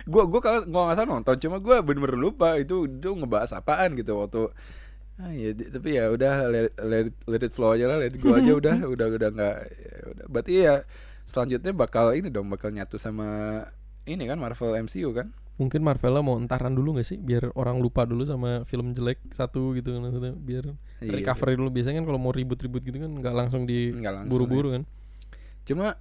[0.04, 3.94] gue gue kalau nggak nggak salah nonton cuma gue bener-bener lupa itu itu ngebahas apaan
[3.94, 4.52] gitu waktu
[5.16, 8.32] ah ya tapi ya udah let, let, it- let it flow aja lah let go
[8.32, 10.24] aja udah udah udah nggak ya udah.
[10.28, 10.74] Berarti ya
[11.24, 13.62] selanjutnya bakal ini dong bakal nyatu sama
[14.04, 18.02] ini kan Marvel MCU kan Mungkin Marvela mau entaran dulu gak sih biar orang lupa
[18.02, 22.32] dulu sama film jelek satu gitu maksudnya biar Iya, recovery dulu biasanya kan kalau mau
[22.32, 23.92] ribut-ribut gitu kan nggak langsung di
[24.24, 24.84] buru-buru kan.
[25.62, 26.00] cuma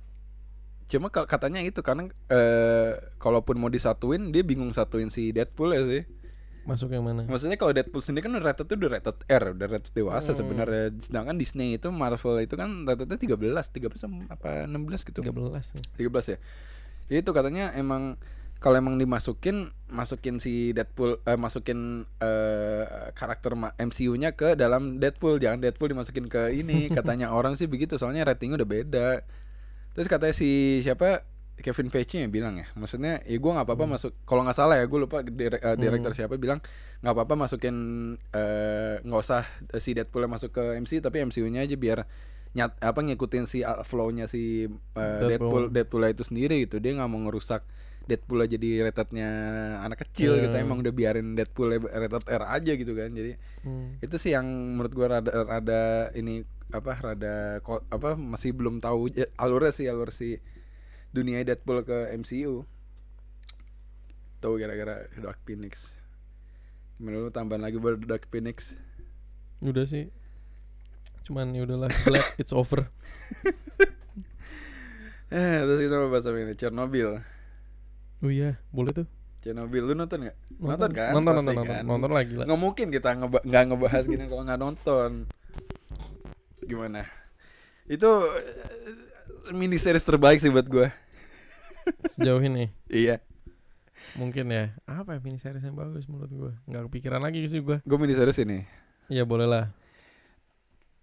[0.88, 6.04] cuma katanya itu karena eh kalaupun mau disatuin dia bingung satuin si Deadpool ya sih
[6.60, 7.26] Masuk yang mana?
[7.26, 10.38] Maksudnya kalau Deadpool sendiri kan rated tuh udah rated R, udah rated dewasa Hmm.
[10.38, 10.93] sebenarnya.
[11.02, 15.24] Sedangkan Disney itu Marvel itu kan ratednya 13, 13 sama apa 16 gitu.
[15.24, 15.34] 13
[15.74, 15.84] nih.
[15.98, 16.38] 13 ya.
[17.10, 18.22] Itu katanya emang
[18.60, 25.63] kalau emang dimasukin masukin si Deadpool eh, masukin eh, karakter MCU-nya ke dalam Deadpool, jangan
[25.63, 26.88] Deadpool dimasukin ke ini.
[26.98, 29.08] Katanya orang sih begitu, soalnya ratingnya udah beda.
[29.95, 31.26] Terus katanya si siapa
[31.60, 34.12] Kevin Feige yang bilang ya, maksudnya ya gue nggak apa-apa masuk.
[34.24, 36.63] Kalau nggak salah ya, gue lupa dire- eh, direktur siapa bilang
[37.04, 37.76] nggak apa-apa masukin
[38.32, 39.43] eh, nggak usah
[39.82, 42.08] si Deadpool yang masuk ke MCU, tapi MCU-nya aja biar
[42.50, 46.02] nyat apa ngikutin si uh, flow-nya si uh, Deadpool Deadpool.
[46.02, 46.80] Deadpool itu sendiri gitu.
[46.82, 47.62] Dia nggak mau ngerusak
[48.10, 49.30] Deadpool aja jadi ratednya
[49.80, 50.50] anak kecil gitu.
[50.50, 50.60] Iya.
[50.60, 53.13] Emang udah biarin Deadpool rated R aja gitu kan.
[53.13, 54.00] Jadi Hmm.
[54.00, 59.10] itu sih yang menurut gua rada rada ini apa rada ko- apa masih belum tahu
[59.36, 60.41] alurnya sih alur si
[61.10, 62.65] dunia Deadpool ke MCU
[64.39, 65.98] tahu gara-gara Dark Phoenix
[66.95, 68.74] gimana lu tambahan lagi buat Dark Phoenix
[69.60, 70.08] Udah sih.
[71.26, 72.88] Cuman ya udahlah glad it's over.
[75.30, 77.22] eh terus kita mau bahas apa ini Chernobyl
[78.19, 79.08] Oh iya, boleh tuh.
[79.39, 81.71] Chernobyl lu nonton nggak nonton, kan Nonton Pasti nonton nonton.
[81.71, 81.84] kan?
[81.86, 82.45] Nonton lagi lah.
[82.45, 85.12] nggak mungkin kita ngeba- nggak ngebahas gini kalau nggak nonton
[86.62, 87.08] gimana
[87.86, 88.60] itu eh,
[89.51, 90.91] mini series terbaik sih buat gua
[92.05, 93.23] Sejauh ini iya
[94.12, 94.75] mungkin ya.
[94.84, 96.53] Apa ya mini series yang bagus menurut gua?
[96.65, 97.79] Nggak kepikiran lagi sih gua.
[97.79, 98.67] gue mini series ini
[99.08, 99.71] Iya boleh lah.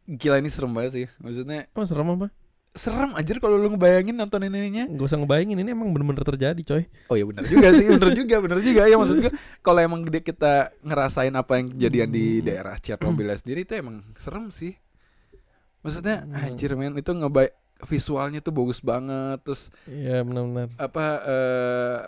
[0.07, 2.29] gila ini serem banget sih maksudnya Emang serem apa?
[2.77, 6.85] Serem aja kalau lu ngebayangin nonton ininya Gak usah ngebayangin ini emang bener-bener terjadi coy.
[7.09, 10.21] oh ya benar juga sih benar juga benar juga ya maksud gue kalau emang dia
[10.21, 14.77] kita ngerasain apa yang kejadian di daerah Chernobyl sendiri itu emang serem sih
[15.81, 16.37] maksudnya Hmm.
[16.37, 17.49] anjir men itu ngebay
[17.83, 20.73] visualnya tuh bagus banget terus Iya benar-benar.
[20.77, 21.99] apa eh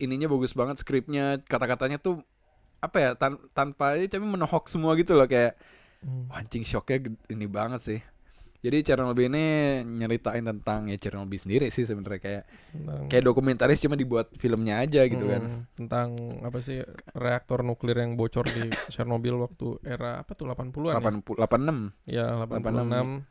[0.00, 2.24] ininya bagus banget skripnya kata-katanya tuh
[2.78, 5.56] apa ya tan- tanpa ini tapi menohok semua gitu loh kayak
[6.00, 6.32] Hmm.
[6.32, 6.96] Anjing shocknya
[7.28, 8.00] ini banget sih
[8.60, 9.44] jadi Chernobyl ini
[9.82, 15.04] nyeritain tentang ya Chernobyl sendiri sih sebenarnya kayak Tentang, kayak dokumentaris cuma dibuat filmnya aja
[15.04, 16.08] gitu kan Hmm, tentang
[16.40, 22.06] apa sih reaktor nuklir yang bocor di Chernobyl waktu era apa tuh 80-an 80 86
[22.06, 22.28] ya?
[22.28, 23.24] Ya 86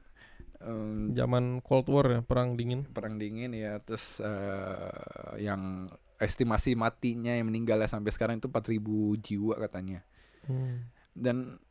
[0.60, 2.84] em, zaman Cold War ya, perang dingin.
[2.86, 4.92] perang dingin ya terus eh,
[5.39, 5.88] yang
[6.18, 8.76] estimasi matinya yang meninggalnya sampai sekarang itu 4000
[9.20, 10.04] jiwa katanya
[10.42, 10.89] Hmm.
[11.13, 11.62] dan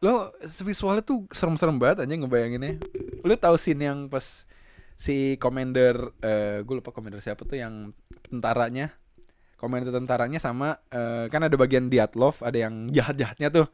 [0.00, 0.32] lo
[0.64, 2.80] visualnya tuh serem-serem banget aja ngebayanginnya.
[3.20, 4.48] Lo tahu scene yang pas
[4.96, 7.92] si commander eh gue lupa commander siapa tuh yang
[8.24, 8.96] tentaranya.
[9.60, 13.68] Commander tentaranya sama eh, kan ada bagian Diatlov ada yang jahat-jahatnya tuh.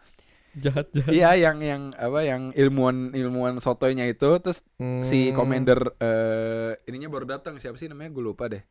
[0.56, 1.12] Jahat jahat.
[1.12, 4.26] iya yang yang apa yang ilmuwan ilmuwan sotoynya itu.
[4.42, 4.66] Terus
[5.06, 5.36] si Hmm.
[5.38, 8.10] commander eh ininya baru datang siapa sih namanya?
[8.10, 8.66] Gue lupa deh.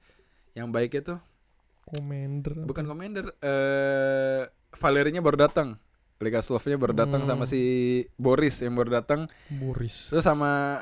[0.59, 1.19] Yang baiknya tuh.
[1.85, 2.65] Commander.
[2.65, 4.43] bukan commander eh
[4.75, 5.77] Valerinya baru datang
[6.17, 7.29] Liga Slovnya baru datang Hmm.
[7.29, 7.61] sama si
[8.15, 10.09] Boris yang baru datang Boris.
[10.09, 10.81] terus sama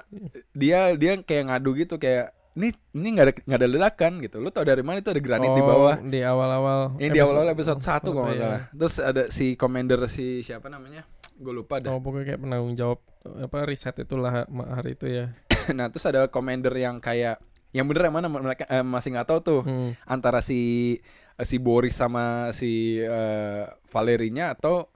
[0.51, 4.49] dia dia kayak ngadu gitu kayak ini ini nggak ada nggak ada ledakan gitu lu
[4.49, 6.81] tau dari mana itu ada granit di Oh, bawah di awal-awal.
[6.97, 8.41] ini di awal-awal episode 1 kalau apa nggak ya?
[8.43, 11.01] salah terus ada si commander si siapa namanya
[11.33, 15.25] gue lupa dah Oh, pokoknya kayak penanggung jawab apa riset itulah hari itu ya.
[15.73, 17.41] nah terus ada commander yang kayak
[17.71, 19.97] yang bener yang mana mereka eh, masih nggak tahu tuh Hmm.
[20.05, 21.01] antara si
[21.39, 24.92] si Boris sama si eh, Valerinya atau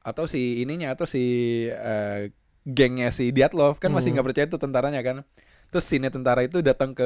[0.00, 1.22] atau si ininya atau si
[1.66, 2.30] eh,
[2.64, 4.16] gengnya si Diatlov kan masih Hmm.
[4.16, 5.24] nggak percaya tuh tentaranya kan
[5.68, 7.04] terus sini tentara itu datang ke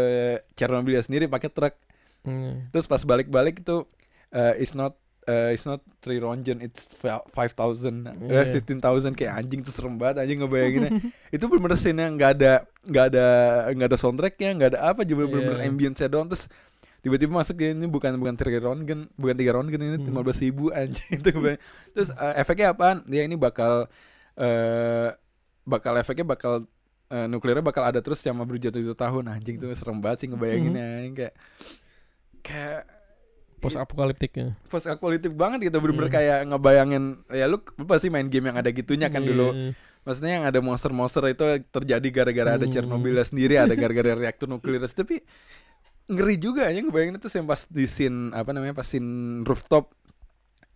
[0.54, 1.74] Chernobyl sendiri pakai truk
[2.22, 2.70] Hmm.
[2.70, 3.82] terus pas balik-balik itu
[4.30, 8.46] eh, it's not uh, it's not three ronjen it's fi- five thousand Iya.
[8.52, 10.90] fifteen thousand kayak anjing tuh serem banget anjing ngebayanginnya
[11.34, 12.52] itu bener-bener scene yang nggak ada
[12.82, 13.26] nggak ada
[13.70, 15.68] nggak ada soundtracknya nggak ada apa juga bener-bener Iya.
[15.68, 16.46] ambience doang terus
[17.02, 20.06] tiba-tiba masuk ya, ini bukan bukan tiga rongen bukan tiga rongen ini Hmm.
[20.06, 21.30] lima belas ribu anjing itu
[21.90, 23.90] terus uh, efeknya apaan dia ini bakal
[24.34, 25.10] eh
[25.62, 26.62] bakal efeknya bakal
[27.06, 31.14] eh, nuklirnya bakal ada terus sama berjuta-juta tahun anjing tuh serem banget sih ngebayanginnya Hmm.
[31.14, 31.34] kayak
[32.40, 32.82] kayak
[33.58, 34.58] Post apokaliptiknya.
[34.66, 36.16] post apokaliptik banget gitu bener-bener Iya.
[36.18, 39.70] kayak ngebayangin ya lu, lu pasti main game yang ada gitunya kan dulu Iya.
[40.02, 42.74] maksudnya yang ada monster-monster itu terjadi gara-gara ada Hmm.
[42.74, 45.22] Chernobyl sendiri ada gara-gara reaktor nuklir tapi
[46.12, 49.96] ngeri juga ya ngebayangin itu yang pas di scene apa namanya pas scene rooftop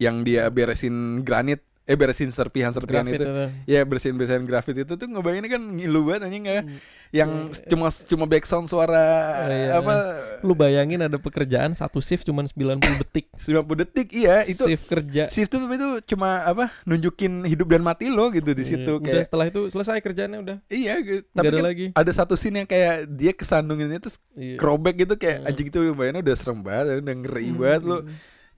[0.01, 3.31] yang dia beresin granit eh beresin serpihan-serpihan Grafit itu.
[3.31, 3.46] itu.
[3.70, 6.66] ya bersihin bersihin grafit itu tuh ngebayangin kan ngilu banget anjing ya
[7.11, 7.66] yang Iya.
[7.66, 9.07] cuma cuma background suara
[9.38, 9.71] Oh, iya.
[9.77, 9.95] apa
[10.38, 13.27] Lu bayangin ada pekerjaan satu shift cuman 90 detik.
[13.37, 15.27] 90 detik iya itu shift kerja.
[15.29, 19.07] shift itu itu cuma apa nunjukin hidup dan mati lo gitu di situ Iya, Udah
[19.12, 20.57] kayak setelah itu selesai kerjaannya udah.
[20.66, 21.23] iya gitu.
[21.31, 21.87] Tapi ada kan lagi.
[21.90, 24.59] ada satu scene yang kayak dia kesandunginnya terus Iya.
[24.95, 25.49] gitu kayak Hmm.
[25.49, 27.59] anjing itu bayangnya udah serem banget udah ngeri Hmm.
[27.59, 27.97] banget lo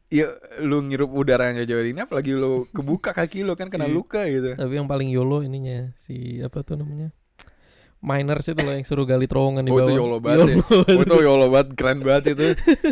[0.09, 0.25] ya
[0.59, 3.93] lu ngirup udara yang jauh ini apalagi lu kebuka kaki lo kan kena Iya.
[3.93, 7.13] luka gitu Tapi yang paling yolo ininya si apa tuh namanya?
[7.99, 9.85] Miners itu loh yang suruh gali terowongan di Oh, bawah.
[9.85, 10.47] itu YOLO banget.
[10.49, 10.57] Ya.
[10.71, 12.47] Oh, itu yolo banget keren banget itu.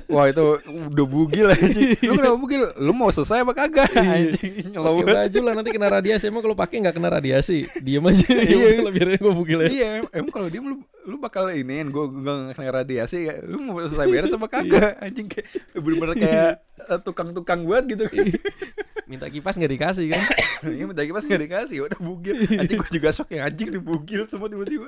[0.09, 1.95] Wah itu udah bugil anjing.
[2.03, 2.63] Lu kenapa bugil?
[2.77, 3.87] Lu mau selesai apa kagak?
[3.89, 4.35] Iya.
[4.35, 6.25] anjing nyelo Pakai banget baju lah nanti kena radiasi.
[6.27, 7.59] Emang kalau pakai nggak kena radiasi?
[7.79, 8.27] Diem aja.
[8.37, 8.67] Iya.
[8.77, 12.05] iya biar gue bugil aja iya em- emang kalau dia lu lu bakal iniin gua
[12.07, 13.19] nggak kena radiasi.
[13.25, 13.39] Ya.
[13.41, 14.99] lu mau selesai beres apa kagak?
[14.99, 16.51] Anjing kayak bener-bener kayak
[16.83, 18.11] eh, tukang-tukang buat gitu
[19.07, 20.23] minta kipas nggak dikasih kan?
[20.75, 21.87] Ini minta kipas gak dikasih.
[21.87, 22.37] Udah bugil.
[22.61, 24.87] Anjing gue juga shock ya Anjing dibugil semua tiba-tiba.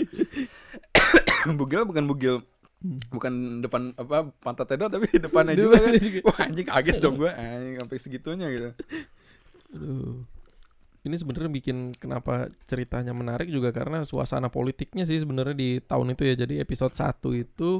[1.58, 2.36] Bugil bukan bugil.
[3.10, 5.92] Bukan depan apa pantatnya doang Tapi depannya juga kan.
[6.22, 8.68] Wah anjing kaget dong gue Anjing sampai segitunya gitu.
[9.74, 10.26] Aduh.
[11.06, 16.22] Ini sebenarnya bikin kenapa ceritanya menarik juga karena suasana politiknya sih sebenarnya di tahun itu
[16.26, 16.34] ya.
[16.44, 17.70] Jadi episode 1 itu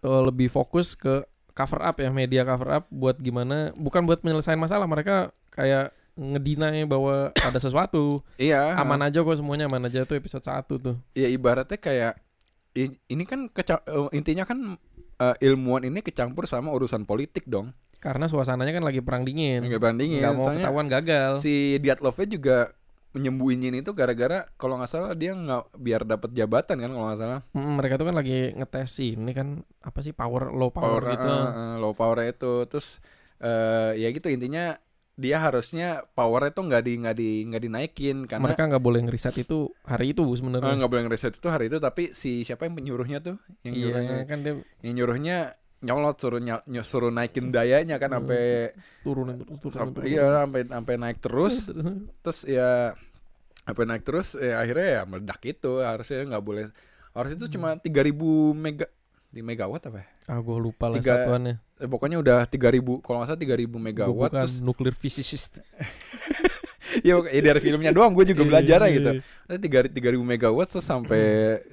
[0.00, 1.22] eh, lebih fokus ke
[1.56, 6.84] cover up ya, media cover up buat gimana bukan buat menyelesaikan masalah, mereka kayak ngedinai
[6.84, 8.20] bahwa ada sesuatu.
[8.38, 10.96] Iya Aman aja kok semuanya aman aja tuh episode 1 tuh.
[11.12, 12.20] Ya ibaratnya kayak
[13.08, 14.76] Ini kan keca- eh, Intinya kan
[15.16, 19.64] eh, ilmuwan ini kecampur sama urusan politik dong Karena suasananya kan lagi perang dingin.
[19.64, 21.32] Nggak bandingin Nggak mau Soalnya ketahuan gagal.
[21.40, 22.68] si Diatlove juga
[23.16, 27.40] menyembunyiin itu gara-gara kalau nggak salah dia nggak biar dapat jabatan kan kalau nggak salah
[27.56, 31.26] Mm, mereka tuh kan lagi ngetes ini kan apa sih power low power, power gitu.
[31.32, 33.00] eh, eh, low power itu terus
[33.40, 34.76] eh ya gitu intinya
[35.16, 39.32] dia harusnya powernya tuh nggak di nggak di nggak dinaikin karena mereka nggak boleh ngeriset
[39.40, 40.76] itu hari itu sebenarnya.
[40.76, 44.28] nggak boleh ngereset itu hari itu tapi si siapa yang penyuruhnya tuh yang nyuruhnya iya
[44.28, 49.76] kan dia yang nyuruhnya nyolot suruh ny- suruh naikin dayanya kan sampai turunin terus turunin
[49.78, 50.10] sampai terus.
[50.10, 51.54] iya sampai sampai naik terus
[52.20, 52.70] terus ya
[53.62, 56.64] sampai naik terus ya akhirnya ya meledak itu harusnya nggak boleh
[57.12, 58.12] harus itu cuma 3000
[58.52, 58.86] mega
[59.26, 60.06] di megawatt apa ya?
[60.28, 61.54] ah gue lupa lah Tiga- satuannya.
[61.76, 65.60] Eh, pokoknya udah 3000 kalau nggak salah 3000 Gue megawatt bukan terus nuklir physicist.
[67.00, 69.56] ya, ya dari filmnya doang gue juga Iya, belajar ya iya, gitu iya.
[69.56, 71.22] Tiga tiga ribu megawatt sampai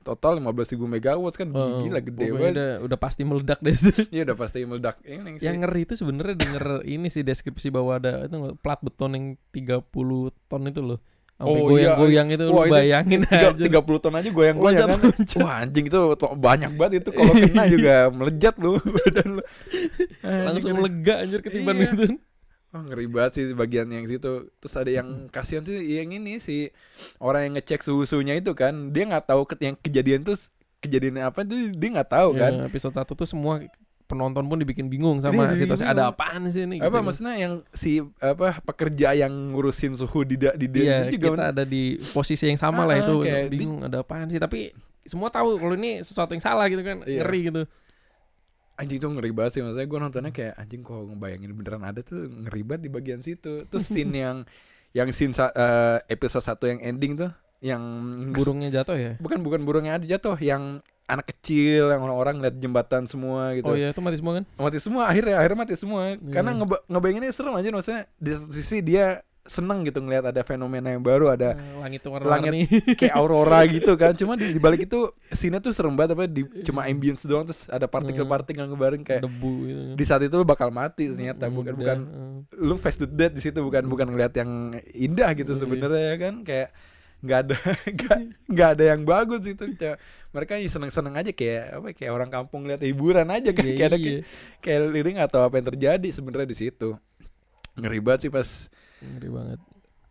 [0.01, 2.53] total lima belas ribu megawatt kan Oh, gila gede banget.
[2.53, 3.89] udah, udah pasti meledak deh itu.
[4.09, 5.43] Iya udah pasti meledak ini sih.
[5.43, 9.89] yang ngeri itu sebenarnya denger ini sih deskripsi bahwa ada itu plat beton yang 30
[10.45, 10.99] ton itu loh.
[11.33, 11.97] Sampai Oh, iya.
[11.97, 13.65] goyang-goyang itu lu Wah, itu bayangin Tiga, aja.
[13.81, 14.89] 30 ton aja goyang-goyang kan.
[14.93, 15.41] Loncat-loncat.
[15.41, 15.99] Wah anjing itu
[16.37, 19.43] banyak banget itu kalau kena juga melejat lu badan lu.
[20.21, 21.89] Langsung lega anjir ketiban Iya.
[21.89, 22.05] itu.
[22.73, 24.49] Wah, ngeri banget sih bagian yang situ.
[24.51, 26.73] Terus ada yang kasihan sih yang ini si
[27.17, 28.89] orang yang ngecek suhu-suhunya itu kan.
[28.89, 30.33] Dia nggak tahu ke- yang kejadian tuh
[30.79, 32.51] kejadian apa tuh dia nggak tahu kan.
[32.51, 33.61] Ya, episode 1 tuh semua
[34.03, 35.95] penonton pun dibikin bingung sama Iya, situasi bingung.
[35.95, 37.01] ada apaan sih ini apa gitu.
[37.03, 41.45] maksudnya yang si apa pekerja yang ngurusin suhu di di di Iya, itu juga kita
[41.49, 45.29] ada di posisi yang sama lah Ah, itu kayak bingung ada apaan sih tapi semua
[45.29, 47.21] tahu kalau ini sesuatu yang salah gitu kan Iya.
[47.21, 47.61] ngeri gitu
[48.83, 49.61] anjing tuh ngeri banget sih.
[49.61, 53.63] Maksudnya gue nontonnya kayak anjing kok ngebayangin beneran ada tuh ngeri banget di bagian situ.
[53.65, 54.37] Terus scene yang
[54.91, 57.79] yang scene sa- eh, episode satu yang ending tuh yang
[58.29, 59.11] burungnya jatuh ya?
[59.17, 60.35] Bukan bukan burungnya ada jatuh.
[60.35, 63.67] Yang anak kecil yang orang-orang lihat jembatan semua gitu.
[63.67, 64.45] Oh iya itu mati semua kan?
[64.55, 66.01] Mati semua akhirnya akhirnya mati semua.
[66.19, 66.59] Karena Iya.
[66.59, 71.27] ngeba ngebayanginnya serem aja maksudnya di sisi dia seneng gitu ngelihat ada fenomena yang baru
[71.27, 72.63] ada Eh, langit warna-warni.
[72.95, 74.15] kayak aurora gitu kan.
[74.15, 77.67] Cuma di, di balik itu scene tuh serem banget apa di, cuma ambience doang terus
[77.67, 81.51] ada partikel-partikel yang ngebaring kayak debu gitu di saat itu lu bakal mati ternyata.
[81.51, 82.63] Bukan Udah, bukan eh.
[82.63, 85.59] lu face the dead di situ bukan bukan ngeliat yang indah gitu Iya.
[85.59, 86.35] sebenarnya ya kan?
[86.41, 86.69] Kayak
[87.23, 87.55] nggak ada
[88.51, 89.95] nggak ada yang bagus itu Kayak
[90.35, 93.63] mereka seneng seneng aja kayak apa kayak orang kampung lihat hiburan aja kan.
[93.63, 94.19] Iya, kayak ada iya.
[94.59, 96.95] kayak lirik atau apa yang terjadi sebenarnya di situ.
[97.75, 98.47] Ngeri banget sih pas
[99.03, 99.59] ngeri banget.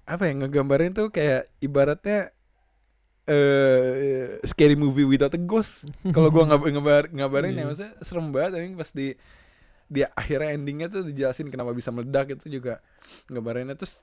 [0.04, 2.30] Apa ya ngegambarin tuh kayak ibaratnya
[3.22, 5.86] eh scary movie without a ghost.
[6.10, 7.66] Kalau gua ngab ngabar ngabarin ya Iya.
[7.70, 9.14] maksudnya serem banget anjing pas di
[9.86, 12.82] dia akhirnya endingnya tuh dijelasin kenapa bisa meledak itu juga.
[13.30, 14.02] Ngabarinnya terus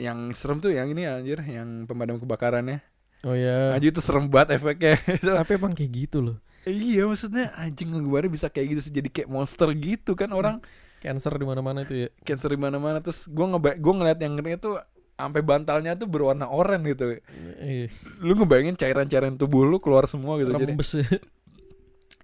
[0.00, 2.80] yang serem tuh yang ini anjir yang pemadam kebakarannya.
[3.24, 4.96] Oh ya anjir itu serem banget efeknya.
[5.44, 6.36] Tapi emang kayak gitu loh.
[6.64, 10.64] Iya maksudnya anjing ngegambarin bisa kayak gitu jadi kayak monster gitu kan orang
[11.04, 14.58] cancer di mana-mana itu ya cancer di mana-mana terus gua ngeba gua ngeliat yang ngerinya
[14.58, 14.74] tuh
[15.14, 17.20] sampai bantalnya tuh berwarna oranye gitu
[17.60, 17.86] Iya,
[18.18, 21.06] lu ngebayangin cairan-cairan tubuh lu keluar semua gitu jadi rembes ya.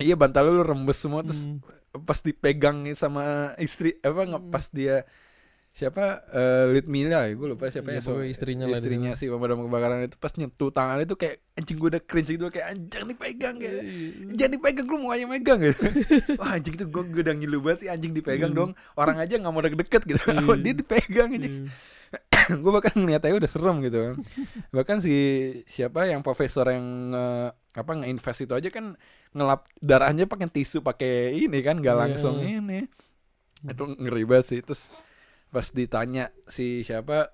[0.01, 1.61] iya bantal lu rembes semua terus Hmm.
[2.03, 3.23] pas dipegang sama
[3.59, 4.51] istri apa nggak Hmm.
[4.51, 5.05] pas dia
[5.71, 9.65] siapa eh Lead Mila ya gue lupa siapa Iya, ya pokoknya istrinya istrinya si pemadam
[9.65, 10.17] kebakaran itu.
[10.17, 14.35] Pas nyentuh tangan itu kayak anjing gue udah cringe gitu kayak anjing dipegang kayak Iya.
[14.35, 15.81] jangan dipegang lu mau aja megang gitu.
[16.41, 18.59] Wah anjing itu gue, gue udah ngilu banget sih anjing dipegang Hmm.
[18.59, 18.71] dong.
[18.93, 20.21] Orang aja nggak mau deket-deket gitu.
[20.27, 20.55] Iya.
[20.65, 21.55] dia dipegang anjing.
[21.65, 21.73] Iya.
[22.59, 24.15] gue bahkan ngeliat aja udah serem gitu kan.
[24.75, 25.15] Bahkan si
[25.71, 28.99] siapa yang profesor yang nge- apa nge-invest itu aja kan
[29.31, 32.03] ngelap darahnya pakai tisu pakai ini kan nggak Iya.
[32.05, 32.91] langsung ini.
[33.63, 34.61] Itu ngeri banget sih.
[34.61, 34.91] Terus
[35.51, 37.29] pas ditanya si siapa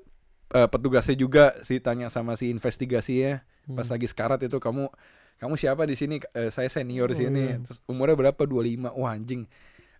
[0.49, 3.43] eh, petugasnya juga si tanya sama si investigasinya.
[3.67, 3.93] Pas Hmm.
[3.93, 4.89] lagi sekarat itu kamu
[5.37, 6.17] kamu siapa di sini?
[6.33, 7.43] Eh, saya senior di Oh, sini.
[7.45, 7.57] iya.
[7.61, 8.43] terus umurnya berapa?
[8.43, 9.45] 25 wah anjing.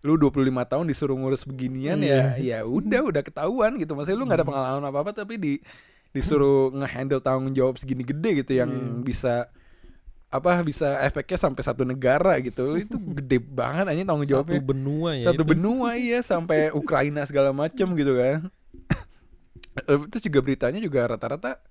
[0.01, 2.33] Lu 25 tahun disuruh ngurus beginian ya?
[2.39, 3.91] Ya udah udah ketahuan gitu.
[3.91, 4.53] Maksudnya lu nggak ada Hmm.
[4.55, 5.53] pengalaman apa apa tapi di
[6.09, 9.03] disuruh ngehandle tanggung jawab segini gede gitu yang Hmm.
[9.03, 9.51] bisa
[10.37, 15.09] apa bisa efeknya sampai satu negara gitu itu gede banget aja tanggung satu jawabnya benua
[15.13, 15.49] ya satu itu.
[15.49, 18.47] benua iya sampai Ukraina segala macem gitu kan
[19.77, 21.61] Eh, terus juga beritanya juga rata-rata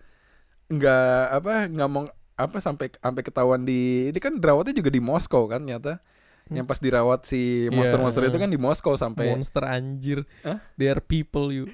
[0.66, 5.46] nggak apa nggak mau apa sampai sampai ketahuan di ini kan dirawatnya juga di Moskow
[5.46, 5.98] kan ternyata
[6.46, 6.62] Hmm.
[6.62, 8.42] yang pas dirawat si Iya, monster-monster itu eh.
[8.46, 10.62] kan di Moskow sampai monster anjir Hah?
[10.78, 11.66] they are people you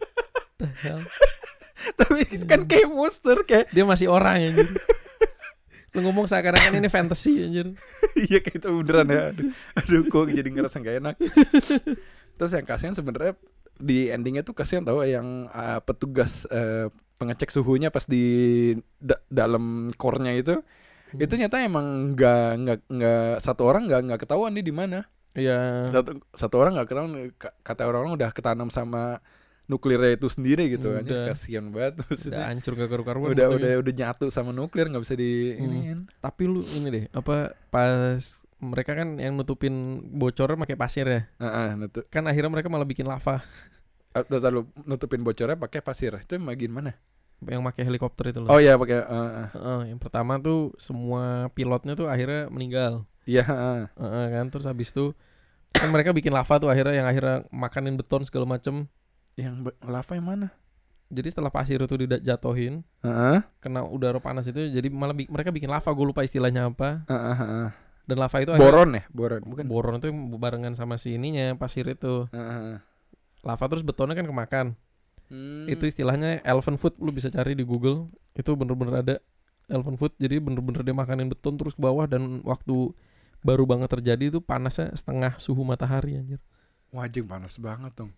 [0.60, 1.00] The hell?
[1.96, 4.68] tapi kan kayak monster kayak dia masih orang anjir
[5.90, 7.66] lu ngomong seakan-akan ini fantasy anjir
[8.28, 11.14] iya kayak itu beneran ya aduh, aduh kok jadi ngerasa nggak enak
[12.38, 13.34] terus yang kasihan sebenarnya
[13.74, 18.24] di endingnya tuh kasihan tau yang uh, petugas uh, pengecek suhunya pas di
[18.96, 20.56] da- dalam core-nya itu
[21.10, 21.26] Hmm.
[21.26, 25.02] itu nyata emang nggak nggak nggak satu orang nggak nggak ketahuan dia di mana
[25.34, 25.90] Iya.
[25.90, 29.18] satu, satu orang nggak ketahuan ka- kata orang udah ketanam sama
[29.70, 31.00] nuklirnya itu sendiri gitu Udah.
[31.06, 31.94] aja kasihan banget.
[32.02, 35.62] Udah maksudnya hancur gak karu-karuan udah udah udah nyatu sama nuklir nggak bisa di Hmm.
[35.70, 38.18] iniin tapi lu ini deh apa pas
[38.58, 39.72] mereka kan yang nutupin
[40.12, 41.22] bocornya pakai pasir ya?
[41.40, 42.04] Heeh, nutup.
[42.12, 43.40] Kan akhirnya mereka malah bikin lava.
[44.12, 46.12] Eh, bentar lu nutupin bocornya pakai pasir.
[46.20, 46.92] Itu bagian mana?
[47.40, 48.52] Yang pakai helikopter itu loh.
[48.52, 49.48] Oh iya pakai eh, eh.
[49.56, 53.08] Heeh, yang pertama tuh semua pilotnya tuh akhirnya meninggal.
[53.24, 53.80] Iya heeh.
[53.96, 54.44] Heeh, kan?
[54.52, 55.16] Terus habis itu
[55.72, 58.84] kan mereka bikin lava tuh akhirnya yang akhirnya makanin beton segala macem
[59.40, 60.48] yang lava yang mana?
[61.10, 65.66] Jadi setelah pasir itu dijatuhin Heeh, kena udara panas itu jadi malah bi- mereka bikin
[65.66, 67.02] lava gue lupa istilahnya apa.
[67.08, 67.68] Heeh.
[68.06, 69.02] dan lava itu akhirnya- boron ya?
[69.10, 69.64] Boron bukan?
[69.66, 72.26] Boron itu barengan sama si ininya pasir itu.
[72.30, 72.78] Heeh.
[73.40, 74.66] lava terus betonnya kan kemakan.
[75.30, 75.62] Hmm.
[75.64, 78.10] itu istilahnya elephant food lu bisa cari di Google.
[78.34, 79.14] Itu bener-bener ada
[79.66, 82.90] elephant food jadi bener-bener dia makanin beton terus ke bawah dan waktu
[83.40, 86.42] baru banget terjadi itu panasnya setengah suhu matahari anjir.
[86.90, 88.10] Wajib panas banget dong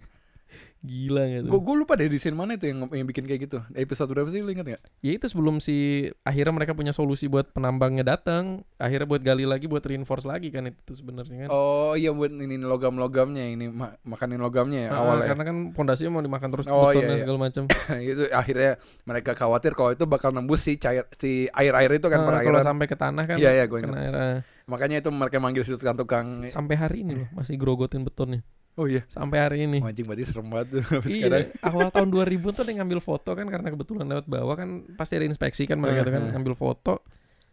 [0.81, 3.63] gila gitu gue gue lupa deh di scene mana itu yang yang bikin kayak gitu.
[3.73, 5.77] Episode berapa sih lu inget gak ya itu sebelum si
[6.21, 10.67] akhirnya mereka punya solusi buat penambangnya datang akhirnya buat gali lagi buat reinforce lagi kan
[10.67, 11.49] itu sebenarnya kan.
[11.49, 15.31] Oh iya buat ini logam logamnya ini ma- makanin logamnya ya Ah, awalnya.
[15.31, 17.23] karena kan pondasinya mau dimakan terus Oh, iya, iya.
[17.23, 17.63] segala macam
[18.13, 18.71] itu akhirnya
[19.05, 22.59] mereka khawatir kalau itu bakal nembus si cair si air air itu kan Ah, kalau
[22.59, 23.95] sampai ke tanah kan iya iya gue ingat.
[24.11, 24.39] ah.
[24.65, 28.43] makanya itu mereka manggil situ tukang tukang sampai hari ini loh masih grogotin betonnya
[28.75, 29.03] oh iya.
[29.09, 29.79] Sampai hari ini.
[29.81, 31.45] Anjing berarti serem banget tuh Sampai sekarang.
[31.49, 35.19] Iya, awal tahun 2000 tuh dia ngambil foto kan karena kebetulan lewat bawah kan pasti
[35.19, 36.33] ada inspeksi kan mereka tuh kan Uh-huh.
[36.37, 36.95] ngambil foto.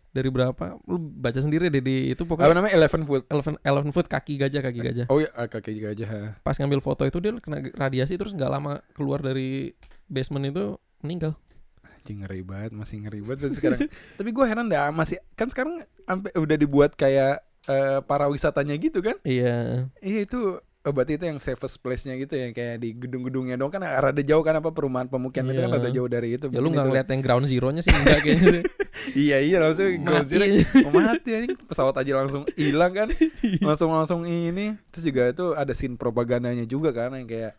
[0.10, 0.74] Dari berapa?
[0.90, 2.74] Lu baca sendiri deh di itu apa pokoknya namanya?
[2.74, 5.06] Elephant food elephant elephant foot kaki gajah kaki gajah.
[5.06, 6.20] Oh iya ah, kaki juga aja ha.
[6.42, 9.70] pas ngambil foto itu dia kena radiasi terus nggak lama keluar dari
[10.10, 11.38] basement itu meninggal.
[11.86, 13.80] Anjing ngeri banget masih ngeri banget dan sekarang.
[14.18, 19.06] Tapi gue heran dah masih kan sekarang sampai udah dibuat kayak eh, para wisatanya gitu
[19.06, 19.14] kan?
[19.22, 19.86] Iya.
[20.02, 20.58] Iya itu
[20.90, 24.42] oh, berarti itu yang safest place-nya gitu ya kayak di gedung-gedungnya dong kan rada jauh
[24.42, 25.78] kan apa perumahan pemukiman itu kan Iya.
[25.78, 28.60] rada jauh dari itu ya lu nggak ngeliat yang ground zero-nya sih enggak kayaknya
[29.30, 30.34] iya iya langsung ground mati.
[30.34, 30.60] zero aja.
[30.84, 33.08] mau mati anjing pesawat aja langsung hilang kan.
[33.70, 34.76] Langsung langsung ini.
[34.90, 37.54] Terus juga itu ada scene propagandanya juga kan yang kayak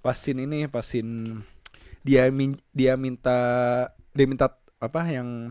[0.00, 1.42] pas scene ini pas scene
[2.00, 3.38] dia min, dia minta
[4.14, 4.46] dia minta
[4.78, 5.50] apa yang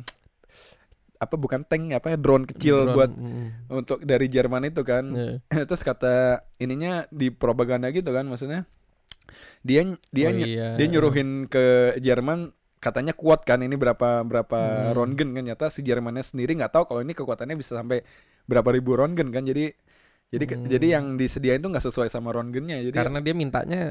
[1.25, 5.03] apa bukan tank apa ya drone kecil Drone, buat mm, untuk dari Jerman itu kan
[5.11, 5.41] iya.
[5.67, 8.63] terus kata ininya di propaganda gitu kan maksudnya
[9.65, 9.81] dia
[10.13, 10.67] dia Oh, iya.
[10.77, 14.93] dia nyuruhin ke Jerman katanya kuat kan ini berapa berapa Hmm.
[14.93, 18.05] Rongen kan nyata si Jermannya sendiri nggak tahu kalau ini kekuatannya bisa sampai
[18.45, 19.73] berapa ribu Rongen kan jadi
[20.29, 20.69] jadi Hmm.
[20.69, 23.81] jadi yang disediain tuh nggak sesuai sama Rongennya jadi Karena dia mintanya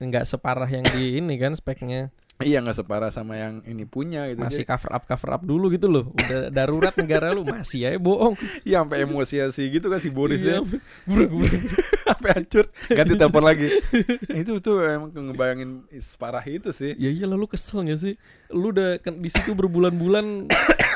[0.00, 2.08] nggak separah yang di ini kan speknya
[2.46, 4.38] iya nggak separah sama yang ini punya gitu.
[4.38, 6.14] Masih Jadi, cover up cover up dulu gitu loh.
[6.14, 8.38] Udah darurat negara lu masih aja bohong.
[8.62, 9.36] Iya sampai emosi
[9.74, 10.62] gitu kan si Boris Iya.
[10.62, 11.26] ya.
[12.14, 12.66] sampai hancur.
[12.88, 13.68] Ganti telepon lagi.
[14.30, 16.94] Itu tuh emang ngebayangin separah itu sih.
[16.94, 18.14] Ya iya lalu kesel gak sih?
[18.54, 20.46] Lu udah kan di situ berbulan-bulan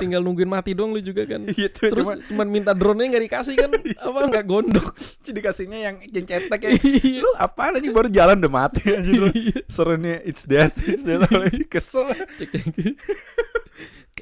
[0.03, 1.47] tinggal nungguin mati doang lu juga kan.
[1.63, 3.71] Gitu terus cuma cuman minta drone-nya nggak dikasih kan.
[4.11, 4.99] Apa nggak gondok.
[5.23, 6.71] Dikasihnya yang yang cetek ya.
[6.75, 7.23] Iya.
[7.23, 9.63] lu apaan aja baru jalan udah mati aja lu Iya.
[9.71, 12.11] serunya it's dead it's dead lagi kesel.
[12.37, 12.65] Cek cek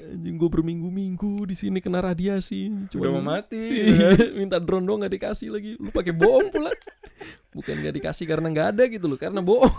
[0.00, 2.72] anjing gue berminggu-minggu di sini kena radiasi.
[2.96, 4.32] Udah mau cuma mati ya kan?
[4.36, 5.76] minta drone doang nggak dikasih lagi.
[5.76, 6.72] Lu pakai bohong pula.
[7.52, 9.70] Bukan nggak dikasih karena nggak ada gitu loh karena bohong.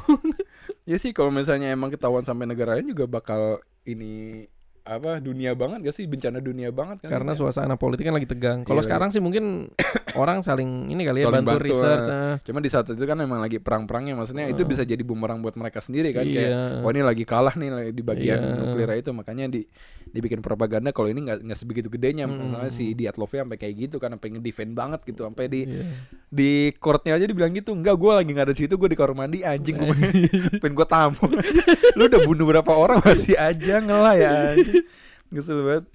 [0.86, 4.46] Ya sih kalau misalnya emang ketahuan sampai negara lain juga bakal ini
[4.92, 6.06] apa dunia banget gak sih?
[6.06, 7.10] Bencana dunia banget kan?
[7.10, 8.68] Karena suasana politik kan lagi tegang.
[8.68, 9.72] Kalau Iya, sekarang sih mungkin
[10.14, 12.16] orang saling ini kali ya Saling bantu, bantu, research ah.
[12.16, 12.36] ah.
[12.42, 14.68] Cuma di saat itu kan emang lagi perang-perangnya maksudnya itu Ah.
[14.68, 16.36] bisa jadi bumerang buat mereka sendiri kan Iya.
[16.36, 16.52] kayak
[16.82, 18.56] oh ini lagi kalah nih di bagian Iya.
[18.56, 19.62] nuklir itu makanya di
[20.06, 22.52] dibikin propaganda kalau ini nggak nggak sebegitu gedenya Hmm.
[22.52, 25.84] misalnya si Diatlove sampai kayak gitu kan sampai ngedefend banget gitu sampai di Iya.
[26.28, 29.40] di courtnya aja dibilang gitu enggak gue lagi nggak ada situ gue di kamar mandi
[29.42, 30.12] anjing gue pengen,
[30.60, 31.26] pengen gue tamu
[31.98, 34.84] lu udah bunuh berapa orang masih aja ngelah ya anjing
[35.32, 35.86] Kesel banget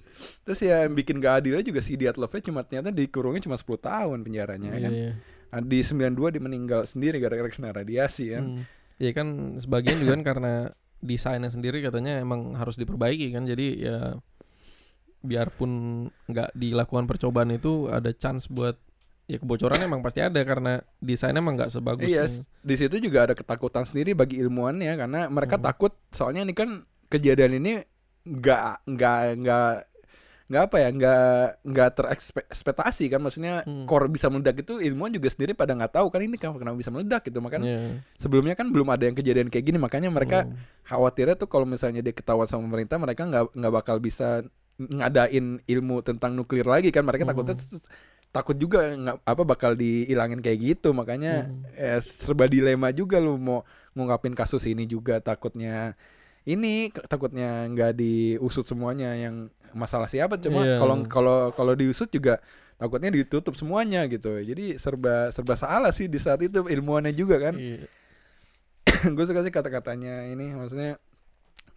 [0.43, 4.17] Terus ya yang bikin gak adilnya juga si Diatlove cuma ternyata dikurungnya cuma 10 tahun
[4.21, 5.11] penjaranya Iya, kan iya.
[5.47, 8.63] Nah, Di 92 dia meninggal sendiri gara-gara kena radiasi kan Hmm.
[8.97, 10.53] Ya kan sebagian juga kan karena
[10.97, 13.97] desainnya sendiri katanya emang harus diperbaiki kan jadi ya
[15.19, 15.71] biarpun
[16.25, 18.77] nggak dilakukan percobaan itu ada chance buat
[19.27, 22.25] ya kebocoran emang pasti ada karena desainnya emang nggak sebagus Iya,
[22.57, 25.65] di situ juga ada ketakutan sendiri bagi ilmuwannya karena mereka Hmm.
[25.67, 27.83] takut soalnya ini kan kejadian ini
[28.23, 29.71] nggak nggak nggak
[30.47, 31.27] nggak apa ya nggak
[31.61, 33.83] nggak terekspektasi kan maksudnya Hmm.
[33.83, 37.27] core bisa meledak itu ilmuwan juga sendiri pada nggak tahu kan ini kenapa bisa meledak
[37.27, 37.79] gitu makanya Iya.
[38.15, 40.55] sebelumnya kan belum ada yang kejadian kayak gini makanya mereka Hmm.
[40.83, 45.99] khawatirnya tuh kalau misalnya dia ketahuan sama pemerintah mereka nggak nggak bakal bisa ngadain ilmu
[46.01, 47.31] tentang nuklir lagi kan mereka Hmm.
[47.33, 47.55] takutnya
[48.29, 51.63] takut juga nggak apa bakal dihilangin kayak gitu makanya Hmm.
[51.73, 55.97] eh, serba dilema juga lu mau ngungkapin kasus ini juga takutnya
[56.43, 60.77] ini takutnya nggak diusut semuanya yang masalah siapa cuma Iya.
[60.77, 62.39] kalau kalau kalau diusut juga
[62.77, 67.55] takutnya ditutup semuanya gitu jadi serba serba salah sih di saat itu ilmuwannya juga kan
[67.57, 67.87] Iya.
[69.15, 70.95] gue suka sih kata-katanya ini maksudnya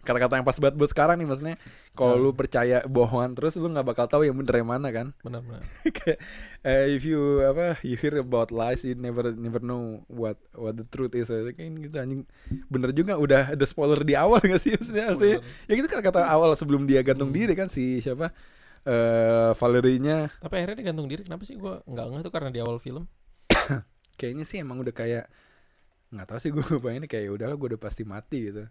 [0.00, 1.56] kata-kata yang pas banget buat sekarang nih maksudnya
[1.92, 2.24] kalau Hmm.
[2.24, 5.12] lu percaya bohongan terus lu nggak bakal tahu yang bener yang mana kan?
[5.20, 5.60] Benar benar.
[5.96, 6.18] Kayak
[6.62, 10.84] eh, if you apa you hear about lies you never never know what what the
[10.84, 11.28] truth is.
[11.28, 11.52] Kayak
[11.84, 12.22] gitu anjing.
[12.66, 15.38] Bener juga udah ada spoiler di awal gak sih maksudnya, maksudnya
[15.68, 17.36] ya gitu kata-kata awal sebelum dia gantung Hmm.
[17.36, 18.32] diri kan si siapa?
[18.80, 21.54] Eh Valerinya tapi akhirnya digantung diri kenapa sih?
[21.54, 23.04] Gua nggak ngeh tuh karena di awal film.
[24.16, 25.28] Kayaknya sih emang udah kayak
[26.10, 26.64] nggak tahu sih gue
[26.98, 28.66] ini kayak "Ya udahlah gue udah pasti mati gitu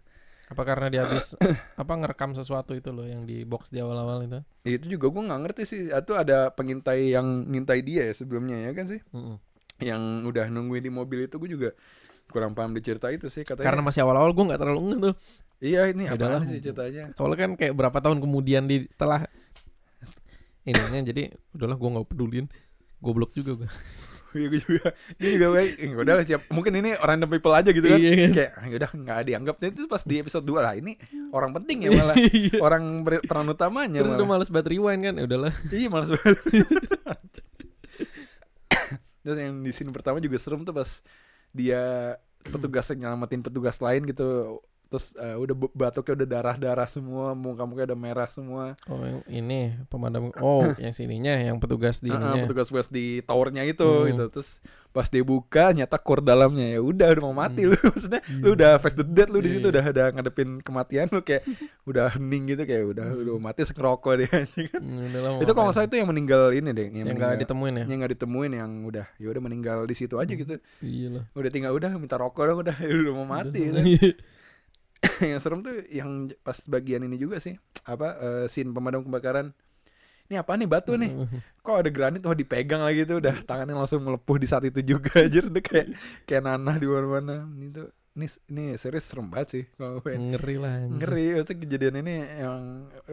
[0.50, 1.38] apa karena dia habis
[1.78, 4.42] apa ngerekam sesuatu itu loh yang di box di awal-awal itu?
[4.66, 5.80] Itu juga gue nggak ngerti sih.
[5.94, 9.00] Itu ada pengintai yang ngintai dia ya sebelumnya ya kan sih?
[9.14, 9.38] Mm-mm.
[9.80, 11.70] yang udah nungguin di mobil itu gue juga
[12.30, 13.66] kurang paham di cerita itu sih katanya.
[13.66, 15.14] Karena masih awal-awal gua nggak terlalu ngeh tuh.
[15.60, 17.04] Iya ini Ya apa sih ceritanya?
[17.12, 19.26] Soalnya kan kayak berapa tahun kemudian di setelah
[20.68, 22.46] ininya jadi udahlah gua nggak pedulin.
[23.02, 23.70] Goblok juga gua
[24.38, 24.86] Iya gue juga.
[25.18, 26.42] Dia juga kayak "Eh, udah lah siap.
[26.54, 27.98] Mungkin ini random people aja gitu kan.
[27.98, 28.30] Iya kan?
[28.30, 29.56] Kayak "Ah, udah nggak dianggap.
[29.58, 30.92] Dan itu pas di episode 2 lah Ini
[31.34, 32.16] orang penting ya malah.
[32.30, 32.62] Iya.
[32.62, 34.38] Orang peran utamanya terus udah malah.
[34.38, 35.14] males banget rewind kan?
[35.18, 35.52] Ya udahlah.
[35.68, 36.38] Iya males banget.
[39.20, 40.88] Dan yang di sini pertama juga serem tuh pas
[41.52, 48.00] Dia petugasnya nyelamatin petugas lain gitu Terus eh, udah batuknya udah darah-darah semua Muka-mukanya udah
[48.00, 53.22] merah semua oh yang ini pemadam oh yang sininya yang petugas di ininya petugas-petugas di
[53.22, 54.06] towernya itu Hmm.
[54.08, 57.70] gitu terus pas dia buka nyata core dalamnya ya udah udah mau mati Hmm.
[57.70, 59.72] lu maksudnya lu udah face the dead lu di situ Iya.
[59.72, 61.46] udah ada ngadepin kematian lu kayak
[61.86, 63.20] udah hening gitu kayak udah Hmm.
[63.22, 64.26] udah mati sekerokok dia.
[64.74, 67.84] Hmm, itu kalau salah itu yang meninggal ini deh yang, yang meninggal nggak ditemuin ya
[67.86, 70.40] yang nggak ditemuin yang udah ya udah meninggal di situ aja Hmm.
[70.40, 73.84] gitu iya lah udah tinggal udah minta rokok dong udah udah mau mati Udah.
[73.86, 74.18] gitu.
[75.30, 79.52] yang serem tuh yang pas bagian ini juga sih apa eh, scene pemadam kebakaran.
[80.30, 81.10] Ini apa nih batu nih?
[81.64, 82.22] Kok ada granit?
[82.22, 85.86] Wah dipegang lagi tuh udah tangannya langsung melepuh di saat itu juga aja udah kayak
[86.24, 87.48] kayak nanah di mana-mana.
[87.50, 90.14] Ini tuh ini ini serius serem banget sih kalau gue.
[90.14, 90.94] Ngeri lah anjir.
[91.02, 92.60] ngeri itu kejadian ini yang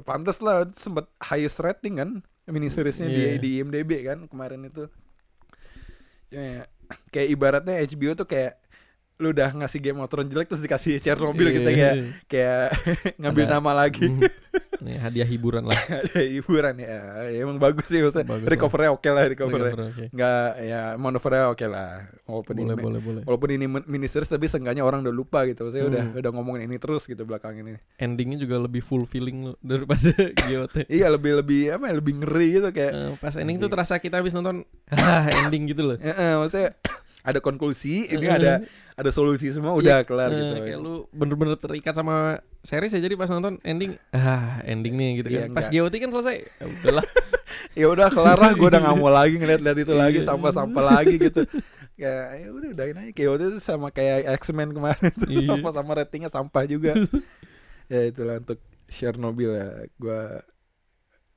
[0.03, 2.09] pantas lah sempat highest rating kan
[2.47, 3.37] mini seriesnya Iya.
[3.37, 4.85] di di IMDb kan kemarin itu.
[6.27, 6.67] Ya,
[7.07, 8.59] kayak ibaratnya HBO tuh kayak
[9.17, 11.73] lu udah ngasih Game of Thrones jelek terus dikasih Chernobyl gitu Iya.
[11.73, 11.93] kayak
[12.27, 12.65] kayak
[13.17, 14.21] ngambil Ada- nama lagi Hmm.
[14.77, 15.73] Nih hadiah hiburan lah.
[16.05, 17.01] ada hiburan ya.
[17.25, 20.05] ya emang bagus sih maksudnya Bagus recovernya oke lah recovernya Recover, oke.
[20.07, 21.91] nggak ya manuvernya oke lah
[22.23, 23.21] walaupun Boleh ini boleh boleh.
[23.23, 26.13] walaupun ini min- mini series tapi seenggaknya orang udah lupa gitu saya udah Hmm.
[26.15, 30.13] udah ngomongin ini terus gitu belakang ini Endingnya juga lebih fulfilling lo daripada
[30.43, 30.85] GOT.
[30.87, 34.15] iya lebih lebih apa ya lebih ngeri gitu kayak Eh, pas ending tuh terasa kita
[34.15, 34.61] habis nonton
[35.41, 35.97] ending gitu loh.
[35.97, 36.69] eh, eh, maksudnya
[37.27, 38.63] ada konklusi ini ada
[38.95, 42.99] ada solusi semua udah Iya, kelar eh, gitu Kayak lu bener-bener terikat sama series ya
[42.99, 45.49] jadi pas nonton ending ah ending nih gitu Iya, kan.
[45.53, 45.67] Pas.
[45.67, 46.35] GOT kan selesai.
[46.47, 47.05] Ya udahlah.
[47.79, 50.25] ya udah kelar lah gue udah nggak mau lagi ngeliat-liat itu lagi Iya.
[50.25, 51.43] sampah-sampah lagi gitu
[51.93, 55.49] kayak ya udah udahin aja waktu itu sama kayak X-Men kemarin tuh Iya.
[55.51, 56.93] sama sama ratingnya sampah juga
[57.91, 58.57] ya itulah untuk
[58.87, 60.21] Chernobyl ya gue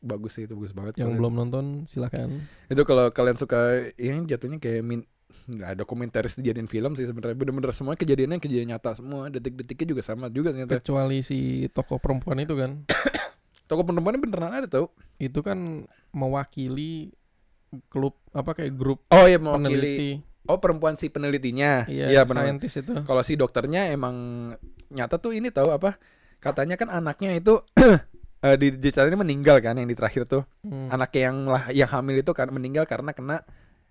[0.00, 2.44] bagus sih itu bagus banget Yang Kalian- belum nonton silakan.
[2.66, 3.60] itu kalau kalian suka
[3.96, 5.00] yang jatuhnya kayak min
[5.46, 10.02] nggak ada dokumentaris dijadiin film sih sebenarnya bener-bener semua kejadiannya kejadian nyata semua detik-detiknya juga
[10.02, 12.82] sama juga ternyata Kecuali si tokoh perempuan itu kan.
[13.66, 17.14] toko perempuannya beneran ada tau Itu kan mewakili
[17.86, 20.10] klub apa kayak grup oh iya mewakili peneliti.
[20.44, 22.92] oh perempuan si penelitinya Iya, benar saintis itu.
[23.00, 24.14] kalau si dokternya emang
[24.88, 25.94] nyata tuh ini tahu apa
[26.36, 27.62] katanya kan anaknya itu
[28.42, 30.90] eh, di diceritain meninggal kan yang di terakhir tuh Hmm.
[30.90, 33.46] anaknya yang lah yang hamil itu kan meninggal karena kena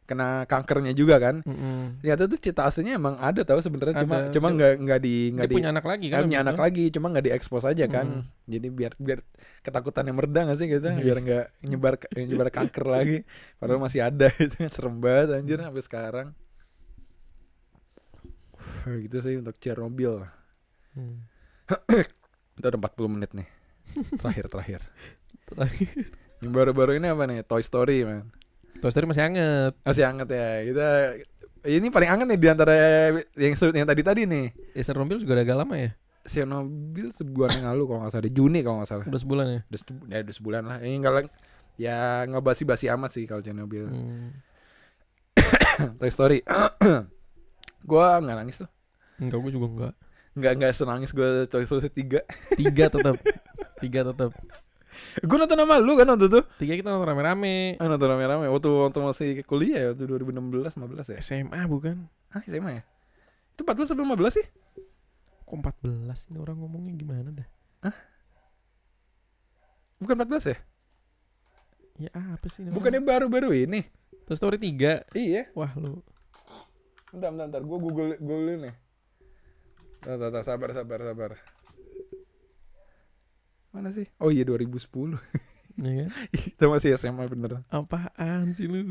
[0.10, 2.02] kena kankernya juga kan Mm-mm.
[2.02, 5.56] ternyata tuh cerita aslinya emang ada tahu sebenarnya cuma cuma nggak nggak di nggak di
[5.62, 6.22] punya anak lagi kan?
[6.26, 6.64] punya anak itu?
[6.66, 8.24] lagi cuma nggak diekspos aja kan Mm.
[8.50, 9.20] jadi biar biar
[9.62, 13.18] ketakutannya mereda nggak sih gitu biar nggak nyebar nyebar kanker lagi
[13.62, 16.28] padahal masih ada itu serem banget anjir sampai sekarang
[18.90, 20.26] gitu sih untuk Chernobyl
[20.90, 21.22] Hmm.
[22.58, 23.46] Itu ada 40 menit nih.
[24.20, 24.82] Terakhir terakhir.
[25.46, 26.10] Terakhir.
[26.42, 27.46] Yang baru-baru ini apa nih?
[27.46, 28.34] Toy Story, man.
[28.80, 29.74] Toy Story masih anget.
[29.82, 30.48] Masih hangat ya.
[30.64, 30.88] Kita
[31.68, 32.74] ini paling hangat nih di antara
[33.36, 34.48] yang se- yang tadi tadi nih.
[34.72, 35.92] Ya Chernobyl juga udah agak lama ya.
[36.24, 39.06] Chernobyl sebulan yang lalu kalau nggak salah, di Juni kalau nggak salah.
[39.06, 39.60] Udah sebulan ya.
[39.66, 40.78] Udah, sebu- ya, udah sebulan lah.
[40.80, 41.34] Ini enggak lang-
[41.76, 43.88] ya nggak basi-basi amat sih kalau Chernobyl.
[43.88, 44.30] Hmm.
[46.00, 46.40] Toy Story.
[47.90, 48.70] gua nggak nangis tuh.
[49.18, 49.94] Enggak, gue juga enggak.
[50.32, 52.24] Nggak nggak senangis gua Toy Story 3.
[52.56, 53.16] Tiga tetap.
[53.80, 54.32] Tiga tetap.
[55.26, 56.42] Gua nonton sama lu kan waktu itu.
[56.62, 57.76] Tiga kita nonton rame-rame.
[57.78, 61.18] Ah, nonton rame-rame waktu waktu masih kuliah ya, waktu 2016 15 ya.
[61.20, 62.08] SMA bukan?
[62.32, 62.84] Ah, SMA ya?
[63.56, 64.46] Itu 14 sampai 15 sih?
[65.50, 67.50] Kok 14 ini orang ngomongnya gimana dah?
[70.00, 70.58] Bukan 14 ya?
[72.00, 72.76] Ya apa sih namanya?
[72.80, 73.84] Bukannya baru-baru ini?
[74.24, 75.04] Toy Story 3.
[75.12, 75.52] Iya.
[75.52, 76.00] Wah lu.
[77.12, 77.62] Bentar, bentar, bentar.
[77.68, 78.76] Gue google, google nih.
[80.00, 80.44] Bentar, bentar.
[80.48, 81.32] Sabar, sabar, sabar.
[83.70, 84.10] Mana sih?
[84.18, 85.18] Oh iya 2010.
[85.80, 86.10] Ya kan?
[86.36, 87.64] Kita masih SMA beneran.
[87.70, 88.82] Apaan sih lu?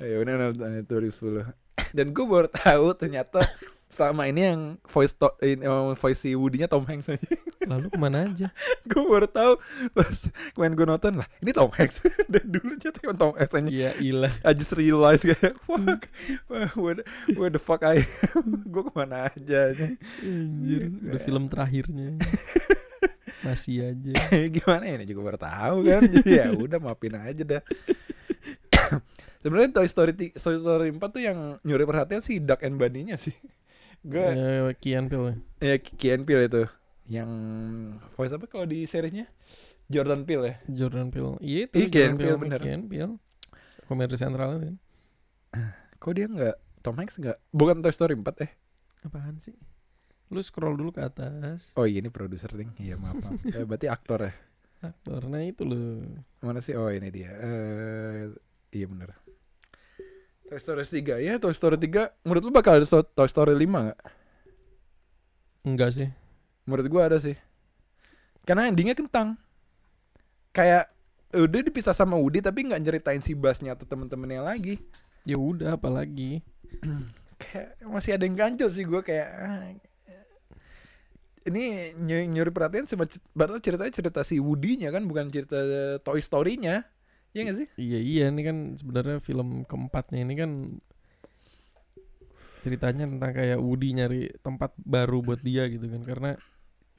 [0.00, 1.44] Bener, bener, 2010.
[1.92, 3.44] Dan gue baru tahu ternyata
[3.90, 7.26] selama ini yang voice to, in, eh, voice si Woody-nya Tom Hanks aja.
[7.66, 8.54] Lalu ke mana aja?
[8.90, 9.58] gue baru tahu
[9.90, 10.14] pas
[10.54, 11.26] kemarin gue nonton lah.
[11.42, 11.98] Ini Tom Hanks.
[12.32, 13.66] Dari dulu emang Tom Hanks aja.
[13.66, 14.32] Iya ilah.
[14.46, 16.06] I just realize kayak fuck
[16.78, 18.06] where, the- where the fuck I
[18.70, 19.74] gue ke mana aja
[20.22, 22.14] Anjir, udah film terakhirnya.
[23.42, 24.12] Masih aja.
[24.54, 27.62] gimana ya ini juga baru tahu kan jadi ya udah maafin aja dah
[29.40, 33.32] sebenarnya Toy Story Toy Story 4 tuh yang nyuri perhatian sih Duck and Bunny-nya sih
[34.02, 35.36] gue Eh, Kian Pil.
[35.58, 36.64] ya Key Peele itu
[37.06, 37.30] yang
[38.14, 39.26] voice apa kalau di seriesnya
[39.86, 41.36] Jordan Peele ya Jordan Peele.
[41.38, 42.60] Iya itu Iya, Kian Jordan Peele, sama bener.
[42.60, 43.14] Kian Peele.
[43.84, 44.74] Komedi sentral kan.
[45.96, 48.52] kok dia nggak Tom Hanks nggak bukan Toy Story 4 eh
[49.02, 49.52] Apaan sih?
[50.30, 51.74] Lu scroll dulu ke atas.
[51.74, 53.36] oh iya ini produser nih iya maaf, maaf.
[53.52, 54.32] Eh, berarti aktor ya
[54.80, 55.28] Aktor.
[55.28, 56.08] Nah itu loh.
[56.40, 56.72] Mana sih?
[56.72, 57.28] Oh ini dia.
[57.36, 58.32] Eh
[58.72, 59.12] iya bener.
[60.50, 64.00] Toy Story 3 ya Toy Story 3 Menurut lu bakal ada Toy Story 5 gak?
[65.62, 66.08] Enggak sih.
[66.66, 67.38] Menurut gua ada sih
[68.42, 69.38] Karena endingnya kentang
[70.50, 70.90] Kayak
[71.30, 74.82] Udah dipisah sama Woody Tapi gak nyeritain si Basnya atau temen-temennya lagi
[75.22, 76.42] Ya udah apalagi.
[77.40, 79.70] Kayak masih ada yang ganjel sih gua kayak ah,
[81.40, 82.98] Ini ny- nyuri perhatian c-
[83.30, 85.56] Baru ceritanya cerita si Woody-nya kan Bukan cerita
[86.02, 86.84] Toy Story-nya
[87.30, 87.68] Iya gak sih?
[87.78, 90.50] Iya iya ini kan sebenarnya film keempatnya ini kan
[92.60, 96.02] ceritanya tentang kayak Woody nyari tempat baru buat dia gitu kan.
[96.02, 96.30] Karena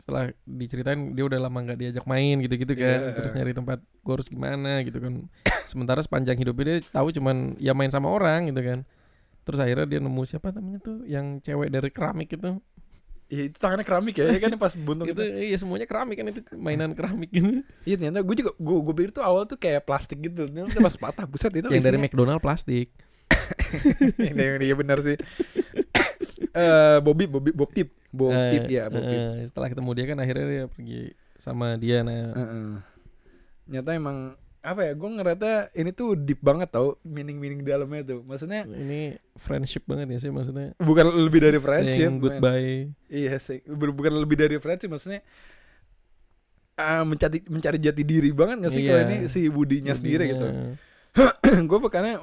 [0.01, 2.99] setelah diceritain dia udah lama nggak diajak main gitu-gitu kan.
[3.11, 3.13] Iya.
[3.13, 5.29] terus nyari tempat gue harus gimana gitu kan.
[5.69, 8.81] Sementara sepanjang hidupnya dia tahu cuman ya main sama orang gitu kan.
[9.45, 12.61] Terus akhirnya dia nemu siapa namanya tuh yang cewek dari keramik itu
[13.31, 16.43] Iya itu tangannya keramik ya, ya kan pas buntung itu iya semuanya keramik kan itu
[16.51, 20.19] mainan keramik gitu Iya ternyata gue juga gue gue pikir tuh awal tuh kayak plastik
[20.19, 20.51] gitu.
[20.51, 22.91] Ternyata pas patah buset itu yang dari McDonald plastik.
[24.19, 25.15] Ini ini benar sih.
[26.51, 27.95] Eh Bobby Bobby Bob Tip.
[28.11, 32.03] Bob Eh, Tip ya Bob eh, setelah ketemu dia kan akhirnya dia pergi sama dia
[32.03, 32.35] nah.
[33.71, 38.19] Nyata emang apa ya gue ngerasa ini tuh deep banget tau meaning meaning dalamnya tuh.
[38.21, 43.59] Maksudnya ini friendship banget ya sih maksudnya bukan lebih dari friendship saying goodbye iya sih
[43.63, 45.25] Bu- bukan lebih dari friendship maksudnya
[46.75, 49.07] ah, mencari mencari jati diri banget gak sih kalau Iya.
[49.07, 50.47] ini si Budinya sendiri gitu.
[51.63, 52.21] Gue makanya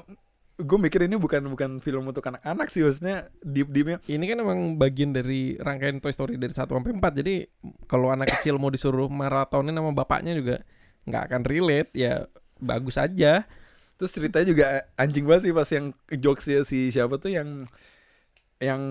[0.59, 3.99] gue mikir ini bukan bukan film untuk anak-anak sih maksudnya deep deepnya.
[4.05, 7.47] Ini kan emang bagian dari rangkaian Toy Story dari 1 sampai 4 jadi
[7.84, 10.62] kalau anak kecil mau disuruh maratonin sama bapaknya juga
[11.09, 12.28] nggak akan relate ya
[12.59, 13.48] bagus aja.
[13.96, 17.66] Terus ceritanya juga anjing banget sih pas yang jokesnya si siapa tuh yang
[18.59, 18.82] yang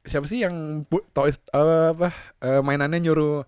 [0.00, 2.08] siapa sih yang bu- toys apa
[2.40, 3.44] eh, mainannya nyuruh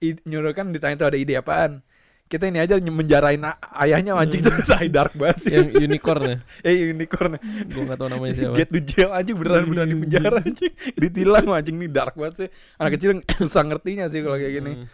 [0.00, 1.80] i- nyuruh kan ditanya tuh ada ide apaan.
[2.28, 3.40] Kita ini aja menjarain
[3.80, 4.52] ayahnya anjing tuh.
[4.68, 5.52] Say dark banget sih.
[5.56, 6.36] Yang unicorn ya?
[6.68, 7.40] Eh unicorn.
[7.72, 8.52] Gue nggak tahu namanya siapa.
[8.52, 10.72] Get to jail anjing beneran beneran di penjara anjing.
[10.92, 12.48] Ditilang anjing nih dark banget sih.
[12.76, 14.72] Anak kecil susah ngertinya sih kalau kayak gini.
[14.76, 14.86] Hmm.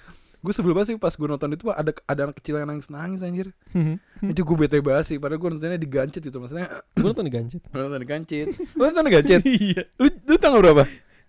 [0.45, 3.24] Gue sebel banget sih pas gue nonton itu ada ada anak kecil yang nangis nangis
[3.24, 3.49] anjir.
[3.72, 3.97] Hmm.
[4.20, 6.68] itu gue bete banget sih padahal gue nontonnya digancet gitu maksudnya.
[7.01, 7.62] Gue nonton di Gancet.
[7.72, 9.82] Lu nonton digancet Lu nonton digancet iya.
[9.97, 10.84] Lu, lu tanggal berapa?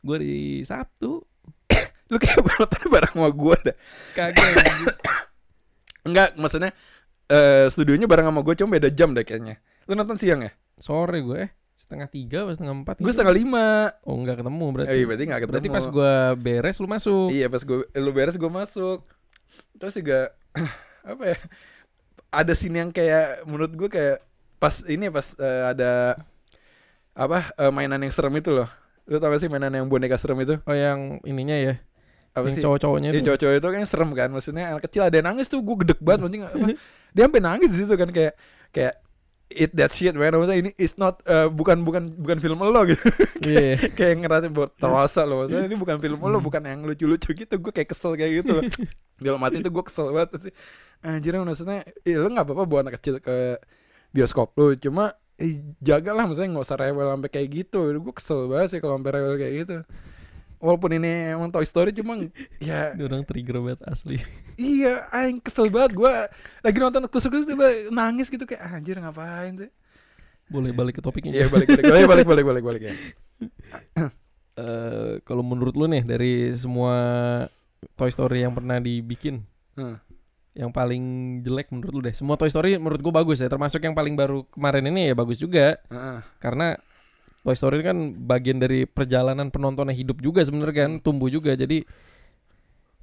[0.05, 0.35] gue di
[0.67, 1.23] Sabtu.
[2.11, 3.75] Lu kayak nonton bareng sama gue dah.
[4.13, 4.51] Kagak.
[6.07, 6.75] Enggak maksudnya
[7.31, 9.63] eh studionya bareng sama gue cuma beda jam deh kayaknya.
[9.87, 10.51] Lu nonton siang ya?
[10.75, 13.19] sore gue eh setengah tiga atau setengah empat Gue gitu.
[13.19, 13.67] setengah lima.
[14.07, 14.89] Oh nggak ketemu berarti.
[14.89, 15.51] Eh, iya, berarti gak ketemu.
[15.51, 17.27] berarti pas gue beres lu masuk.
[17.29, 18.99] Iya pas gue Lu beres gue masuk.
[19.75, 20.19] Terus juga
[21.11, 21.37] Apa ya
[22.27, 24.17] Ada scene yang kayak Menurut gue kayak
[24.55, 26.19] Pas ini pas eh, ada
[27.11, 28.67] Apa eh, Mainan yang serem itu loh.
[29.05, 30.57] Lu tau gak sih mainan yang boneka serem itu?
[30.59, 31.75] oh yang ininya ya?
[32.33, 32.63] Apa yang sih?
[32.65, 33.27] cowok-cowoknya Iya itu?
[33.31, 34.29] cowok-cowok itu kan serem kan.
[34.33, 36.75] Maksudnya anak kecil ada yang nangis tuh Gue gedek banget apa,
[37.15, 38.33] Dia sampai nangis di situ kan Kayak
[38.73, 39.04] Kayak
[39.51, 40.33] Eat that shit man.
[40.33, 43.05] Maksudnya ini It's not eh, Bukan bukan bukan film lo gitu.
[43.45, 46.37] Iya Kayak ngerasa buat terasa loh Maksudnya ini bukan film lo.
[46.41, 47.53] Bukan yang lucu-lucu gitu.
[47.61, 48.65] Gue kayak kesel kayak gitu.
[49.25, 50.53] Dalam hati itu gue kesel banget sih.
[51.05, 53.61] Anjir maksudnya eh, Lo gak apa-apa bawa anak kecil ke
[54.09, 54.73] Bioskop lo.
[54.75, 57.79] Cuma eh, Jagalah maksudnya gak usah rewel sampai kayak gitu.
[58.01, 59.77] Gue kesel banget sih Kalau sampai rewel kayak gitu
[60.65, 62.17] Walaupun ini emang Toy Story Cuma
[62.57, 64.17] Ya orang trigger banget asli
[64.57, 66.25] Iya, aing kesel banget gua
[66.59, 69.71] lagi nonton kusuk-kusuk tiba nangis gitu kayak anjir ngapain sih?
[70.45, 72.93] boleh balik ke topiknya Iya balik balik balik balik balik balik balik ya.
[74.55, 76.95] Eh, kalau menurut lu nih dari semua
[77.99, 79.43] Toy Story yang pernah dibikin
[79.75, 79.99] Hmm.
[80.55, 81.03] yang paling
[81.43, 84.47] jelek menurut lu deh semua Toy Story menurut gua bagus ya termasuk yang paling baru
[84.47, 86.23] kemarin ini ya bagus juga Heeh.
[86.39, 86.79] karena
[87.45, 91.85] Toy Story kan bagian dari perjalanan penontonnya hidup juga sebenarnya kan tumbuh juga jadi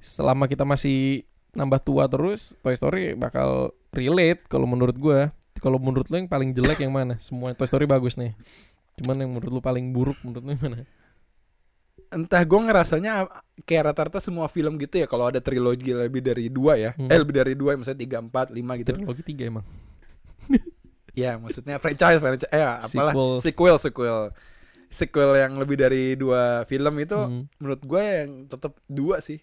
[0.03, 1.23] selama kita masih
[1.55, 5.31] nambah tua terus Toy Story bakal relate kalau menurut gua
[5.63, 8.35] kalau menurut lu yang paling jelek yang mana semua Toy Story bagus nih
[8.99, 10.77] cuman yang menurut lu paling buruk menurut lu yang mana
[12.13, 13.25] Entah gua ngerasanya
[13.65, 16.93] kayak rata-rata semua film gitu ya kalau ada trilogi lebih dari dua ya.
[16.93, 17.09] Hmm.
[17.09, 18.93] Eh lebih dari dua misalnya tiga empat lima gitu.
[18.93, 19.65] trilogi tiga emang
[21.13, 23.31] Ya maksudnya franchise franchise eh apalah Sequel.
[23.41, 24.19] sequel sequel
[24.89, 29.41] sequel yang lebih dari dua film itu Hmm, menurut gue yang tetap dua sih.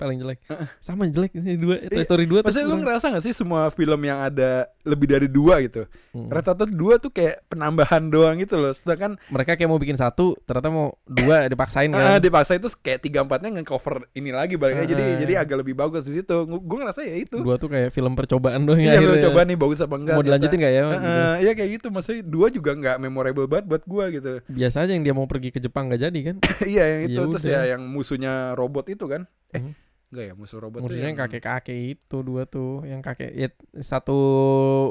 [0.00, 0.38] Paling jelek
[0.80, 2.82] sama jelek ini dua Toy Iya, Story dua Maksudnya lu kurang.
[2.82, 4.50] ngerasa gak sih semua film yang ada
[4.82, 5.84] lebih dari dua gitu?
[6.10, 6.26] Hmm.
[6.26, 8.72] Rata-rata dua tuh kayak penambahan doang gitu loh.
[8.72, 13.00] Sedangkan mereka kayak mau bikin satu ternyata mau dua dipaksain ah, kan dipaksa itu kayak
[13.00, 15.18] tiga empatnya nge-cover ini lagi baliknya jadi Ah.
[15.18, 16.36] jadi agak lebih bagus di situ.
[16.48, 17.36] Gue ngerasa ya itu.
[17.36, 19.12] dua tuh kayak film percobaan doang Iya, akhirnya.
[19.12, 20.14] lu coba nih bagus apa enggak.
[20.14, 20.96] mau dilanjutin gak ya Ah, gitu.
[21.04, 21.86] ah, Iya kayak gitu.
[21.90, 24.40] Maksudnya dua juga nggak memorable banget buat gua gitu.
[24.46, 26.36] biasa aja yang dia mau pergi ke Jepang gak jadi kan
[26.72, 29.28] iya yang itu Ya terus ya yang musuhnya robot itu kan.
[29.50, 29.74] Eh, Hmm.
[30.10, 33.48] Enggak ya musuh robot Maksudnya tuh yang kakek kakek itu dua tuh yang kakek ya,
[33.78, 34.18] satu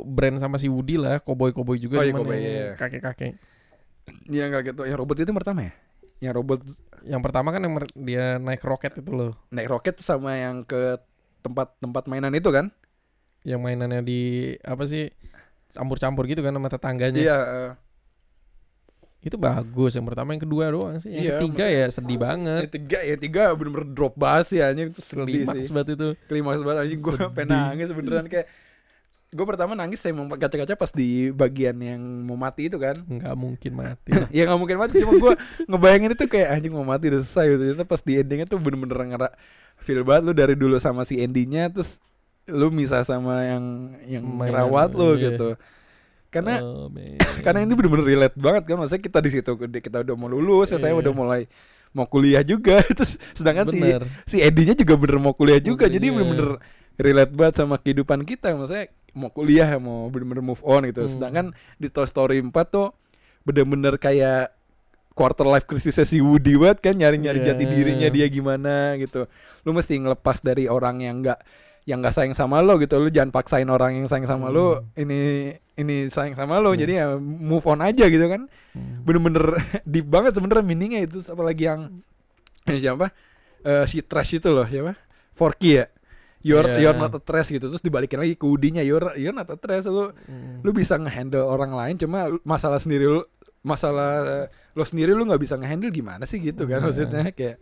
[0.07, 2.67] brand sama si Woody lah koboi koboi juga Oh, iya, koboi, yang iya.
[2.79, 5.73] kakek tuh yang robot itu pertama ya?
[6.23, 6.59] Yang robot
[7.03, 10.95] yang pertama kan yang dia naik roket itu loh naik roket sama yang ke
[11.43, 12.71] tempat-tempat mainan itu kan?
[13.47, 15.07] yang mainannya di apa sih
[15.71, 17.37] campur-campur gitu kan sama tetangganya Iya,
[19.19, 20.31] itu bagus yang pertama.
[20.31, 21.11] Yang kedua doang sih.
[21.11, 22.61] Yang Iya, ketiga ya sedih yang banget.
[22.71, 24.95] tiga ya tiga bener-bener drop banget sih anjing.
[24.95, 25.73] Itu sedih klimaks sih.
[25.75, 26.07] banget itu.
[26.31, 26.99] Klimaks banget anjing.
[27.03, 27.45] Gue Sedih.
[27.45, 28.47] nangis beneran kayak
[29.29, 32.95] gue pertama nangis saya mau kaca-kaca pas di bagian yang mau mati itu kan.
[33.05, 34.09] Nggak mungkin mati.
[34.15, 34.27] Lah.
[34.39, 35.33] ya nggak mungkin mati cuma gue
[35.67, 37.61] ngebayangin itu kayak anjing mau mati udah selesai gitu.
[37.75, 39.29] Ternyata pas di endingnya tuh bener-bener ngera
[39.79, 41.99] feel banget lu dari dulu sama si Andy-nya terus
[42.49, 43.63] lu misah sama yang
[44.09, 45.31] yang Mainan, ngerawat lu iya.
[45.31, 45.49] gitu
[46.29, 47.17] karena Oh, man.
[47.45, 50.77] karena ini bener-bener relate banget kan maksudnya kita di situ kita udah mau lulus ya
[50.77, 51.01] saya Iya.
[51.01, 51.41] udah mulai
[51.89, 56.05] mau kuliah juga terus sedangkan si bener si Edinya juga bener mau kuliah juga jadi
[56.07, 56.61] bener-bener
[56.95, 61.11] relate banget sama kehidupan kita maksudnya mau kuliah mau bener-bener move on gitu Hmm.
[61.11, 62.93] sedangkan di Toy Story 4 tuh
[63.41, 64.53] bener-bener kayak
[65.11, 67.51] quarter life crisis si Woody banget kan nyari-nyari Iya.
[67.51, 69.25] jati dirinya dia gimana gitu
[69.59, 71.41] lu mesti ngelepas dari orang yang enggak
[71.89, 75.01] yang nggak sayang sama lo gitu lu jangan paksain orang yang sayang sama lo Hmm.
[75.01, 75.19] ini
[75.73, 76.79] ini sayang sama lo Hmm.
[76.79, 78.45] jadi ya move on aja gitu kan
[78.77, 79.01] Hmm.
[79.01, 79.57] bener-bener
[79.89, 81.81] deep banget sebenernya meaningnya itu apalagi yang
[82.83, 83.09] siapa
[83.59, 84.95] Eh, si trash itu loh siapa
[85.35, 85.91] Forky ya
[86.39, 86.79] you're Iya.
[86.79, 88.47] you're not a trash gitu terus dibalikin lagi ke
[88.79, 90.63] you're you're not a trash lu Hmm.
[90.63, 93.27] lu bisa ngehandle orang lain cuma masalah sendiri lu
[93.59, 96.85] masalah lo sendiri lu nggak bisa ngehandle gimana sih gitu kan Iya.
[96.87, 97.59] maksudnya kayak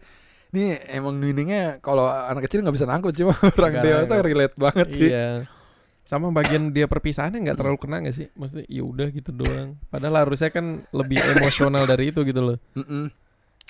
[0.50, 4.26] ini emang meaningnya kalau anak kecil nggak bisa nangkut cuma orang Nggak dewasa nangkut.
[4.26, 5.28] relate banget sih Iya.
[6.08, 8.32] Sama bagian dia perpisahannya nggak terlalu kena gak sih?
[8.32, 9.76] Maksudnya ya udah gitu doang.
[9.92, 12.58] Padahal harusnya kan lebih emosional dari itu gitu loh.
[12.80, 13.12] Mm-mm.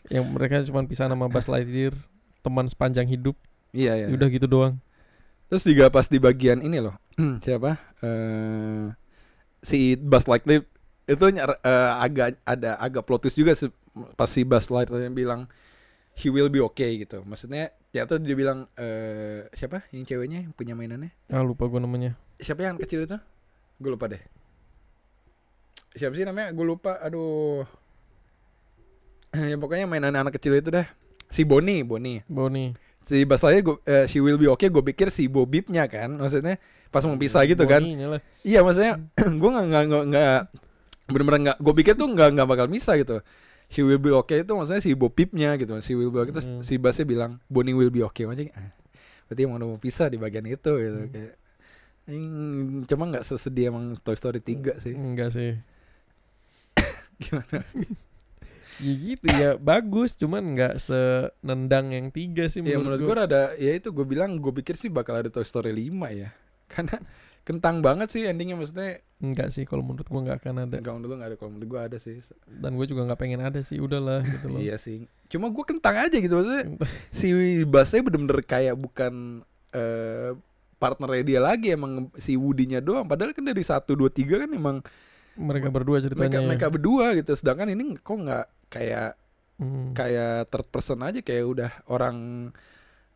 [0.05, 1.97] Yang mereka cuma pisah sama Buzz Lightyear,
[2.45, 3.33] teman sepanjang hidup.
[3.73, 4.77] iya iya Ya udah gitu doang.
[5.49, 6.93] Terus juga pas di bagian ini loh,
[7.41, 7.81] siapa?
[8.05, 8.85] eh
[9.59, 10.61] si Buzz Lightyear
[11.09, 11.41] itu eh,
[11.97, 13.73] agak ada agak plot twist juga sih
[14.13, 15.41] pas si Buzz Lightyear yang bilang
[16.17, 17.21] he will be okay gitu.
[17.21, 21.13] Maksudnya ya tuh dia bilang eh siapa yang ceweknya yang punya mainannya?
[21.29, 22.17] Ah lupa gue namanya.
[22.41, 23.17] Siapa yang kecil itu?
[23.77, 24.21] Gue lupa deh.
[25.93, 26.49] Siapa sih namanya?
[26.57, 26.97] Gue lupa.
[27.05, 27.63] Aduh.
[29.37, 30.89] ya pokoknya mainan anak kecil itu dah.
[31.27, 32.71] Si Bonnie, Bonnie Bonnie.
[33.07, 36.59] si Lightyear gua, eh, she will be okay gue pikir si Bobibnya kan maksudnya
[36.91, 37.79] pas mau pisah gitu kan
[38.43, 38.99] iya maksudnya
[39.39, 40.41] gue nggak nggak nggak nggak
[41.07, 43.23] bener-bener nggak gue pikir tuh nggak nggak bakal bisa gitu
[43.67, 44.41] she will be okay.
[44.41, 45.75] Itu maksudnya si Bobibnya gitu.
[45.83, 46.33] She will be okay.
[46.33, 46.63] Terus Hmm.
[46.63, 48.23] si Buzznya bilang Bonnie will be okay.
[48.25, 48.71] Aja ah,
[49.27, 50.99] berarti emang udah mau pisah di bagian itu gitu.
[51.03, 51.11] Hmm.
[51.11, 51.33] kayak
[52.07, 54.95] Hmm, cuma nggak sesedih emang Toy Story 3 sih.
[54.95, 55.59] Enggak sih.
[57.19, 57.59] gimana?
[58.77, 63.25] Ya gitu ya bagus, cuman nggak senendang yang tiga sih ya menurut menurut gue gue.
[63.27, 66.29] ada ya itu gue bilang gue pikir sih bakal ada Toy Story 5 ya.
[66.71, 66.95] Karena
[67.47, 70.77] kentang banget sih endingnya maksudnya Enggak sih kalau menurut gue nggak akan ada.
[70.77, 73.41] Enggak menurut lu nggak ada kalau menurut gue ada sih Dan gue juga nggak pengen
[73.41, 74.59] ada sih, udahlah gitu loh.
[74.59, 76.63] Iya sih Cuma gue kentang aja gitu Maksudnya
[77.17, 77.27] si
[77.63, 79.41] Bassnya bener-bener kayak bukan
[79.71, 80.35] eh
[80.77, 84.77] partnernya dia lagi Emang si Woody-nya doang Padahal kan dari 1, 2, 3 kan emang
[85.33, 86.37] Mereka berdua mereka, ceritanya.
[86.37, 86.45] ya.
[86.45, 89.15] mereka berdua gitu Sedangkan ini kok nggak kayak
[89.57, 89.89] Hmm.
[89.89, 92.53] kayak third person aja Kayak udah orang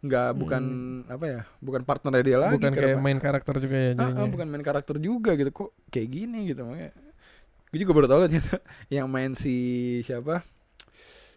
[0.01, 0.63] nggak bukan
[1.05, 4.21] apa ya bukan partnernya dia lagi Bukan kayak main karakter juga ya Ah, jadinya.
[4.21, 6.89] ah, bukan main karakter juga gitu kok kayak gini gitu makanya
[7.69, 8.57] gue juga baru tahu ternyata
[8.91, 9.55] yang main si
[10.01, 10.41] siapa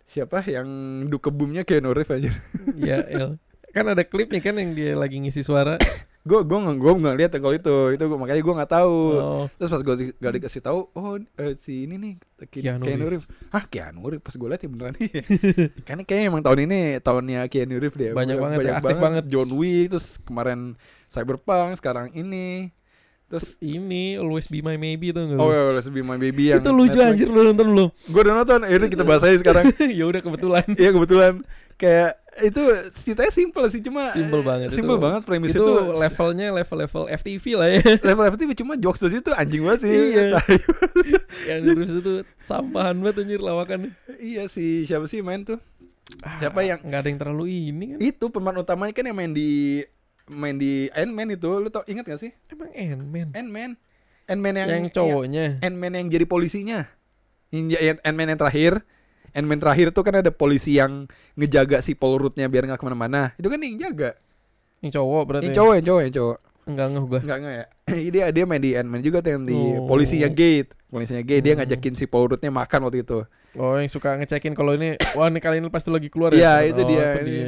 [0.06, 0.68] siapa yang
[1.06, 2.30] dukebumnya kayak Reeves aja
[2.74, 3.36] ya El.
[3.70, 5.74] Kan ada klip nih kan yang dia lagi ngisi suara.
[6.24, 9.44] gue gue nggak gue nggak lihat kalau itu itu gua, makanya gue nggak tahu Oh,
[9.60, 12.12] terus pas gue gak dikasih tahu oh eh, si ini nih
[12.48, 13.28] Keanu Keanu Reeves.
[13.52, 15.10] Ah Keanu Reeves pas gue lihat ya beneran nih
[15.88, 19.24] kan kayaknya emang tahun ini tahunnya Keanu Reeves deh Banyak banget ya, aktif banget.
[19.28, 20.80] John Wick terus kemarin
[21.12, 22.72] Cyberpunk sekarang ini
[23.24, 25.40] terus ini Always Be My Maybe tuh nggak?
[25.40, 27.08] Oh ya, Let's Be My Baby yang itu lucu Netflix.
[27.08, 27.88] anjir lu nonton belum?
[28.08, 29.64] Gue udah nonton, akhirnya kita bahas aja sekarang.
[29.98, 30.66] ya udah kebetulan.
[30.76, 31.32] Iya kebetulan
[31.74, 32.12] kayak
[32.42, 32.62] itu
[33.06, 34.82] ceritanya simple sih cuma Simple banget itu.
[34.82, 37.82] Simple banget premis itu itu, levelnya level-level FTV lah ya.
[38.10, 39.94] level FTV cuma jokes itu anjing banget sih.
[39.94, 40.42] Iya.
[41.48, 43.94] Yang terus itu sampahan banget anjir lawakan.
[44.18, 45.60] iya si siapa sih main tuh?
[46.40, 47.98] Siapa yang nggak ada yang terlalu ini kan?
[47.98, 49.80] itu pemeran utamanya kan yang main di
[50.28, 52.32] main di Ant-Man itu, lu tau ingat gak sih?
[52.48, 53.28] Emang Ant-Man.
[53.36, 53.70] Ant-Man.
[54.24, 55.46] Ant-Man yang Yang cowoknya.
[55.60, 56.88] Ant-Man yang jadi polisinya.
[57.52, 58.72] Yang Ant-Man yang terakhir.
[59.34, 61.04] Ant-Man terakhir tuh kan ada polisi yang
[61.34, 63.34] ngejaga si Paul Rudd-nya biar nggak ke mana-mana.
[63.34, 64.14] Itu kan yang jaga.
[64.78, 65.44] Yang cowok berarti.
[65.50, 66.38] Yang cowok, yang cowok, yang cowok.
[66.64, 67.18] Enggak ngeh gua.
[67.20, 67.66] Enggak enggak ya.
[68.14, 69.84] dia dia main di Ant-Man juga tuh yang di Oh.
[69.84, 70.70] polisinya Gate.
[70.86, 71.60] Polisinya Gate dia Hmm.
[71.60, 73.18] ngajakin si Paul Rudd-nya makan waktu itu.
[73.54, 76.70] Oh, yang suka ngecekin kalau ini wah ini kali ini pasti lagi keluar Iya, ya.
[76.70, 77.30] itu Oh, dia, itu ini.
[77.30, 77.46] dia.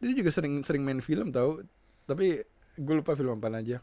[0.00, 1.60] Dia juga sering sering main film tau.
[2.04, 2.40] Tapi
[2.74, 3.82] gue lupa film apa aja.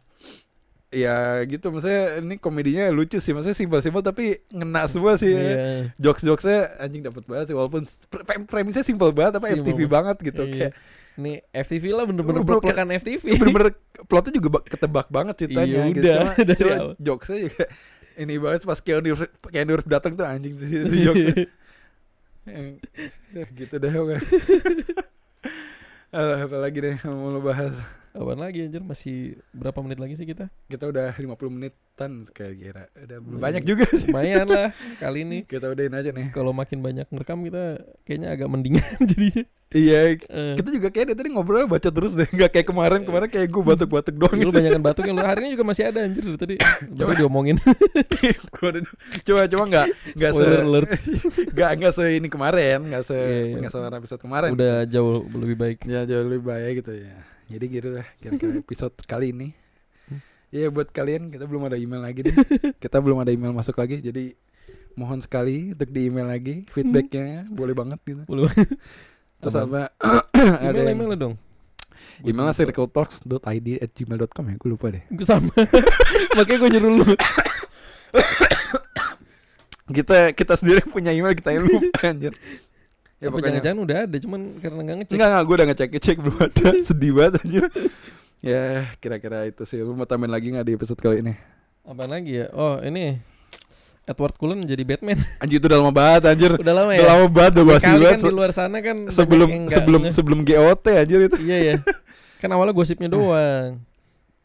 [0.91, 5.95] Ya gitu maksudnya ini komedinya lucu sih maksudnya simpel-simpel tapi ngena semua sih Iya.
[5.95, 10.17] jokes-jokesnya anjing dapat banget sih walaupun pre- pre- premisnya simpel banget apa Simple FTV banget
[10.21, 10.53] gitu Iya.
[10.53, 10.73] kayak
[11.11, 13.23] Ini FTV lah bener-bener Bro, pelokan FTV.
[13.35, 13.71] bener-bener
[14.05, 15.99] plotnya juga ba- ketebak banget ceritanya Iya, gitu.
[16.01, 16.91] udah, Cuma, dari cuma awal.
[16.97, 17.63] jokesnya juga
[18.13, 21.47] ini banget pas Keanu Reeves, Keanu Reeves datang tuh anjing tuh itu jokesnya
[22.41, 22.75] Yang-
[23.31, 23.91] ya gitu deh
[26.11, 27.71] apa lagi deh mau lo bahas
[28.13, 29.17] Apaan lagi anjir masih
[29.49, 30.51] berapa menit lagi sih kita?
[30.65, 33.45] kita udah 50 menitan kayak kira udah belum Hmm.
[33.45, 35.37] banyak juga sih Lumayan lah kali ini.
[35.49, 37.63] kita udahin aja nih Kalau makin banyak ngerekam kita
[38.03, 39.43] kayaknya agak mendingan jadinya.
[39.71, 43.27] iya Eh, kita juga kayak dari tadi ngobrol baca terus deh nggak kayak kemarin kemarin
[43.27, 44.59] kayak gue batuk-batuk doang lu gitu.
[44.59, 46.55] banyakan batuk yang lu hari ini juga masih ada anjir dari tadi.
[46.97, 47.55] Baru diomongin.
[48.51, 48.69] Gua
[49.23, 50.89] coba coba nggak nggak se alert.
[51.49, 53.55] nggak nggak se ini kemarin nggak se Iya, iya.
[53.57, 55.77] nggak se episode kemarin Udah jauh lebih baik.
[55.85, 57.15] ya jauh lebih baik gitu ya
[57.51, 59.49] jadi gitu lah kira-kira episode kali ini
[60.51, 62.35] Ya buat kalian kita belum ada email lagi nih.
[62.83, 64.03] kita belum ada email masuk lagi.
[64.03, 64.35] Jadi
[64.99, 68.27] mohon sekali untuk di email lagi feedbacknya boleh banget gitu.
[68.27, 68.51] Boleh.
[69.39, 69.95] Terus Apa?
[70.67, 71.35] ada email yang- email dong.
[72.19, 74.55] emailnya circletalks.id at gmail.com ya.
[74.59, 74.99] Gue lupa deh.
[75.07, 75.55] Gue sama.
[76.35, 77.05] Makanya gue nyuruh lu.
[79.91, 82.31] Kita kita sendiri punya email kita yang lupa anjir.
[83.21, 85.13] Ya Apa pokoknya jangan-jangan udah ada cuman karena nggak ngecek.
[85.13, 87.63] Enggak enggak gue udah ngecek ngecek belum ada sedih banget anjir.
[88.41, 88.61] ya
[88.97, 89.77] kira-kira itu sih.
[89.77, 91.33] Lu mau tambahin lagi nggak di episode kali ini?
[91.85, 92.49] Apa lagi ya?
[92.51, 93.21] Oh, ini
[94.09, 95.21] Edward Cullen jadi Batman.
[95.45, 96.51] Anjir itu udah lama banget anjir.
[96.57, 97.09] Udah lama Udah ya.
[97.13, 97.81] lama banget udah banget.
[97.85, 101.37] kan di luar sana kan sebelum sebelum sebelum GOT anjir itu.
[101.37, 101.75] Iya ya.
[102.41, 103.77] Kan awalnya gosipnya doang.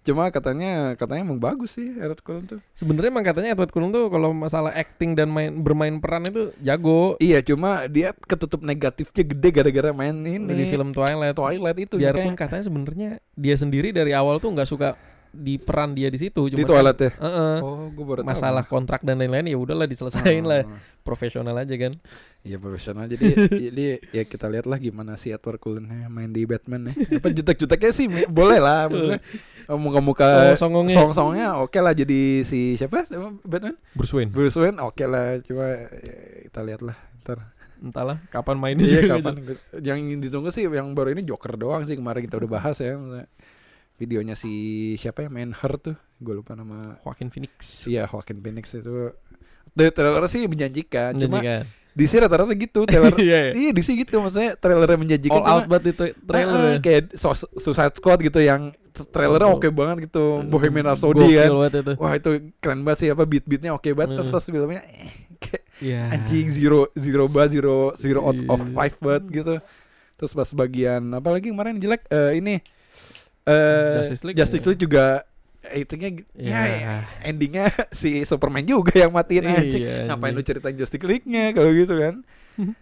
[0.06, 2.60] Cuma katanya katanya emang bagus sih Edward Cullen tuh.
[2.78, 7.18] Sebenarnya emang katanya Edward Cullen tuh kalau masalah acting dan main bermain peran itu jago.
[7.18, 11.34] Iya cuma dia ketutup negatifnya gede gara-gara main ini Di film Twilight.
[11.34, 12.38] Twilight itu Biarpun makanya.
[12.38, 14.94] katanya sebenarnya dia sendiri dari awal tuh nggak suka
[15.36, 16.48] di peran dia di situ.
[16.48, 17.10] di Cuma Twilight ya.
[17.12, 17.56] kan, Heeh.
[17.60, 18.30] Oh, gue baru tahu.
[18.32, 20.64] masalah kontrak dan lain-lain ya udahlah diselesain lah.
[20.64, 20.80] Oh.
[21.04, 21.92] Profesional aja kan.
[22.42, 23.26] Iya profesional jadi
[23.70, 27.22] jadi ya kita lihat lah gimana si Edward Cullen main di Batman ya.
[27.22, 29.22] Apa jutek-juteknya sih boleh lah maksudnya
[29.70, 30.96] oh, muka-muka Song-songongnya.
[30.98, 33.06] song-songnya oke lah jadi si siapa
[33.46, 34.30] Batman Bruce Wayne.
[34.34, 35.88] Bruce Wayne oke lah cuma ya,
[36.50, 39.36] kita lihat lah ntar Entahlah kapan mainnya iya kapan
[39.84, 43.28] yang ditunggu sih yang baru ini Joker doang sih kemarin kita udah bahas ya maksudnya.
[43.96, 44.52] Videonya si
[44.94, 47.84] siapa yang main Her tuh gue lupa nama Joaquin Phoenix.
[47.84, 49.12] iya Joaquin Phoenix itu
[49.72, 51.64] The trailer sih menjanjikan cuma Menjanjikan.
[51.92, 53.52] DC rata-rata gitu trailer Iya, iya.
[53.54, 56.60] iya DC gitu maksudnya trailernya menjanjikan All out cuma- banget itu trailer.
[56.60, 57.02] Ah, kayak
[57.56, 59.56] Suicide Squad gitu yang trailernya Oh.
[59.56, 61.92] oke banget gitu Bohemian Rhapsody kan itu.
[61.94, 64.36] wah itu keren banget sih apa beat-beatnya oke banget terus Hmm.
[64.36, 66.02] pas filmnya eh, kayak Iya.
[66.10, 68.72] anjing zero zero bar zero zero out of Iya.
[68.72, 69.54] five banget gitu
[70.14, 72.60] terus pas bagian apa lagi kemarin jelek Eh, ini
[73.46, 74.36] eh Justice League.
[74.36, 75.22] Justice League juga
[75.66, 76.94] hitungnya ya, Iya.
[77.22, 80.46] endingnya si Superman juga yang matiin anjing Iya, ngapain lu anjing.
[80.48, 82.14] ceritain Justice League-nya kalau gitu kan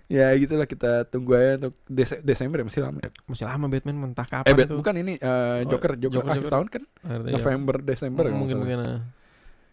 [0.06, 3.10] ya gitulah kita tunggu aja untuk Dese- Desember ya masih lama ya.
[3.26, 4.74] Masih lama Batman mentah kapan Eh, itu?
[4.74, 6.52] bukan ini eh, Oh, Joker, Joker, Joker, akhir Joker.
[6.52, 7.34] tahun kan Akhirnya ya.
[7.34, 8.78] November, Desember Hmm, mungkin mungkin.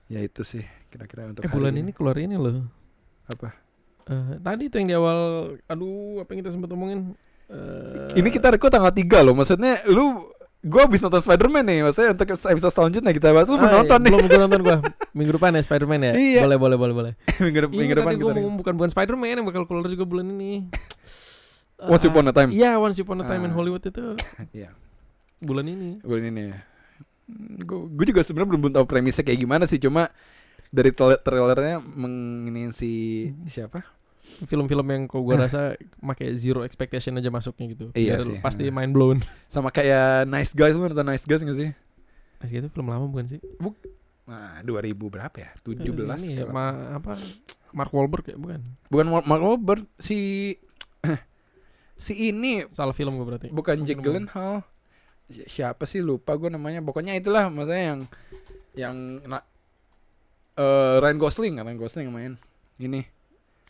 [0.08, 2.66] Ya itu sih kira-kira untuk Eh bulan ini keluar ini loh.
[3.26, 3.54] apa?
[4.04, 5.20] Eh, tadi tuh yang di awal
[5.64, 7.14] aduh apa yang kita sempat omongin
[7.46, 9.36] Eh, Ini kita record tanggal 3 loh.
[9.36, 10.24] Maksudnya lu
[10.62, 11.80] gua habis nonton Spider-Man nih.
[11.84, 13.49] Maksudnya untuk episode selanjutnya kita bahas.
[13.49, 14.12] Lu ah, nonton iya, nih.
[14.14, 14.78] Belum gue nonton gua.
[15.12, 16.14] Minggu depan ya Spider-Man ya?
[16.14, 16.41] Iya.
[16.45, 17.12] Boleh boleh boleh boleh.
[17.43, 20.30] minggu, dep- Ini minggu depan gue mau bukan bukan Spider-Man yang bakal keluar juga bulan
[20.30, 20.70] ini.
[21.91, 22.53] Once Upon a Time.
[22.53, 23.55] Iya, Once Upon a Time in Ah.
[23.57, 24.14] Hollywood itu
[24.62, 24.70] Iya.
[25.41, 25.97] bulan ini.
[26.05, 26.57] Bulan ini ya.
[27.66, 29.82] Gue juga sebenarnya belum belum tahu premisnya kayak gimana sih.
[29.82, 30.14] Cuma
[30.70, 33.82] dari tra- trailernya menginin si siapa?
[34.22, 37.89] Film-film yang kok gua rasa pakai zero expectation aja masuknya gitu.
[37.91, 38.38] Iya Biar sih.
[38.39, 39.17] Pasti mind blown.
[39.47, 40.74] Sama kayak Nice Guys.
[40.74, 41.69] Lu nonton Nice Guys gak sih?
[42.38, 43.39] Nah, itu film lama bukan sih?
[44.26, 45.51] Nah, 2000 berapa ya?
[45.59, 47.17] 17 Eh, ini ya, ma- apa
[47.72, 48.61] Mark Wahlberg ya bukan?
[48.88, 50.53] Bukan Mark Wahlberg, si
[51.97, 53.47] si ini Salah film gue berarti.
[53.49, 54.65] bukan Mungkin Gyllenhaal.
[55.28, 56.80] Si- Siapa sih lupa gue namanya.
[56.80, 57.99] Pokoknya itulah maksudnya yang
[58.74, 59.45] yang na-
[60.53, 62.34] eh Ryan Gosling, Ryan Gosling yang main.
[62.78, 63.01] Ini.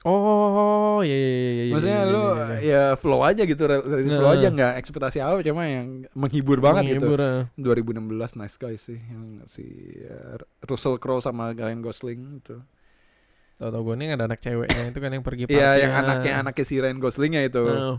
[0.01, 1.73] Oh, iya iya iya iya.
[1.77, 2.57] Maksudnya iya, lu iya, iya.
[2.65, 4.17] ya flow aja gitu, re- Nah.
[4.17, 7.05] flow aja nggak ekspektasi apa cuma yang menghibur banget gitu.
[7.05, 7.45] Menghibur, ah.
[7.53, 9.61] 2016 Nice Guys sih yang si
[10.01, 12.57] eh, Russell Crowe sama Ryan Gosling itu.
[13.55, 15.45] Tahu-tahu gue nih ada anak ceweknya itu kan yang pergi.
[15.53, 17.61] Iya, yang anaknya anaknya si Ryan Goslingnya itu.
[17.61, 17.97] Oh,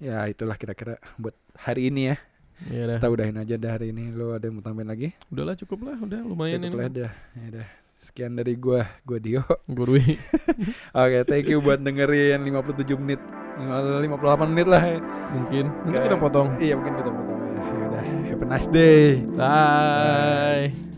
[0.00, 2.16] Ya itulah kira-kira buat hari ini ya.
[2.66, 2.96] iya dah.
[2.96, 4.08] Kita udahin aja dah hari ini.
[4.08, 5.12] Lo ada yang mau tambahin lagi?
[5.28, 6.96] Udahlah cukup lah, udah lumayan Cukup lah ini.
[6.96, 7.12] dah.
[7.36, 7.66] Ya udah.
[8.00, 9.44] Sekian dari gue, gue Dio.
[9.68, 10.16] Gue Rui Oke,
[10.96, 13.20] okay, thank you buat dengerin 57 menit.
[13.60, 14.08] 58
[14.56, 14.82] menit lah.
[15.36, 15.68] Mungkin.
[15.84, 16.56] Mungkin kita potong.
[16.56, 17.38] Iya, mungkin kita potong.
[17.44, 18.04] Ya, ya udah.
[18.24, 19.20] Have a nice day.
[19.36, 20.90] Bye, Bye.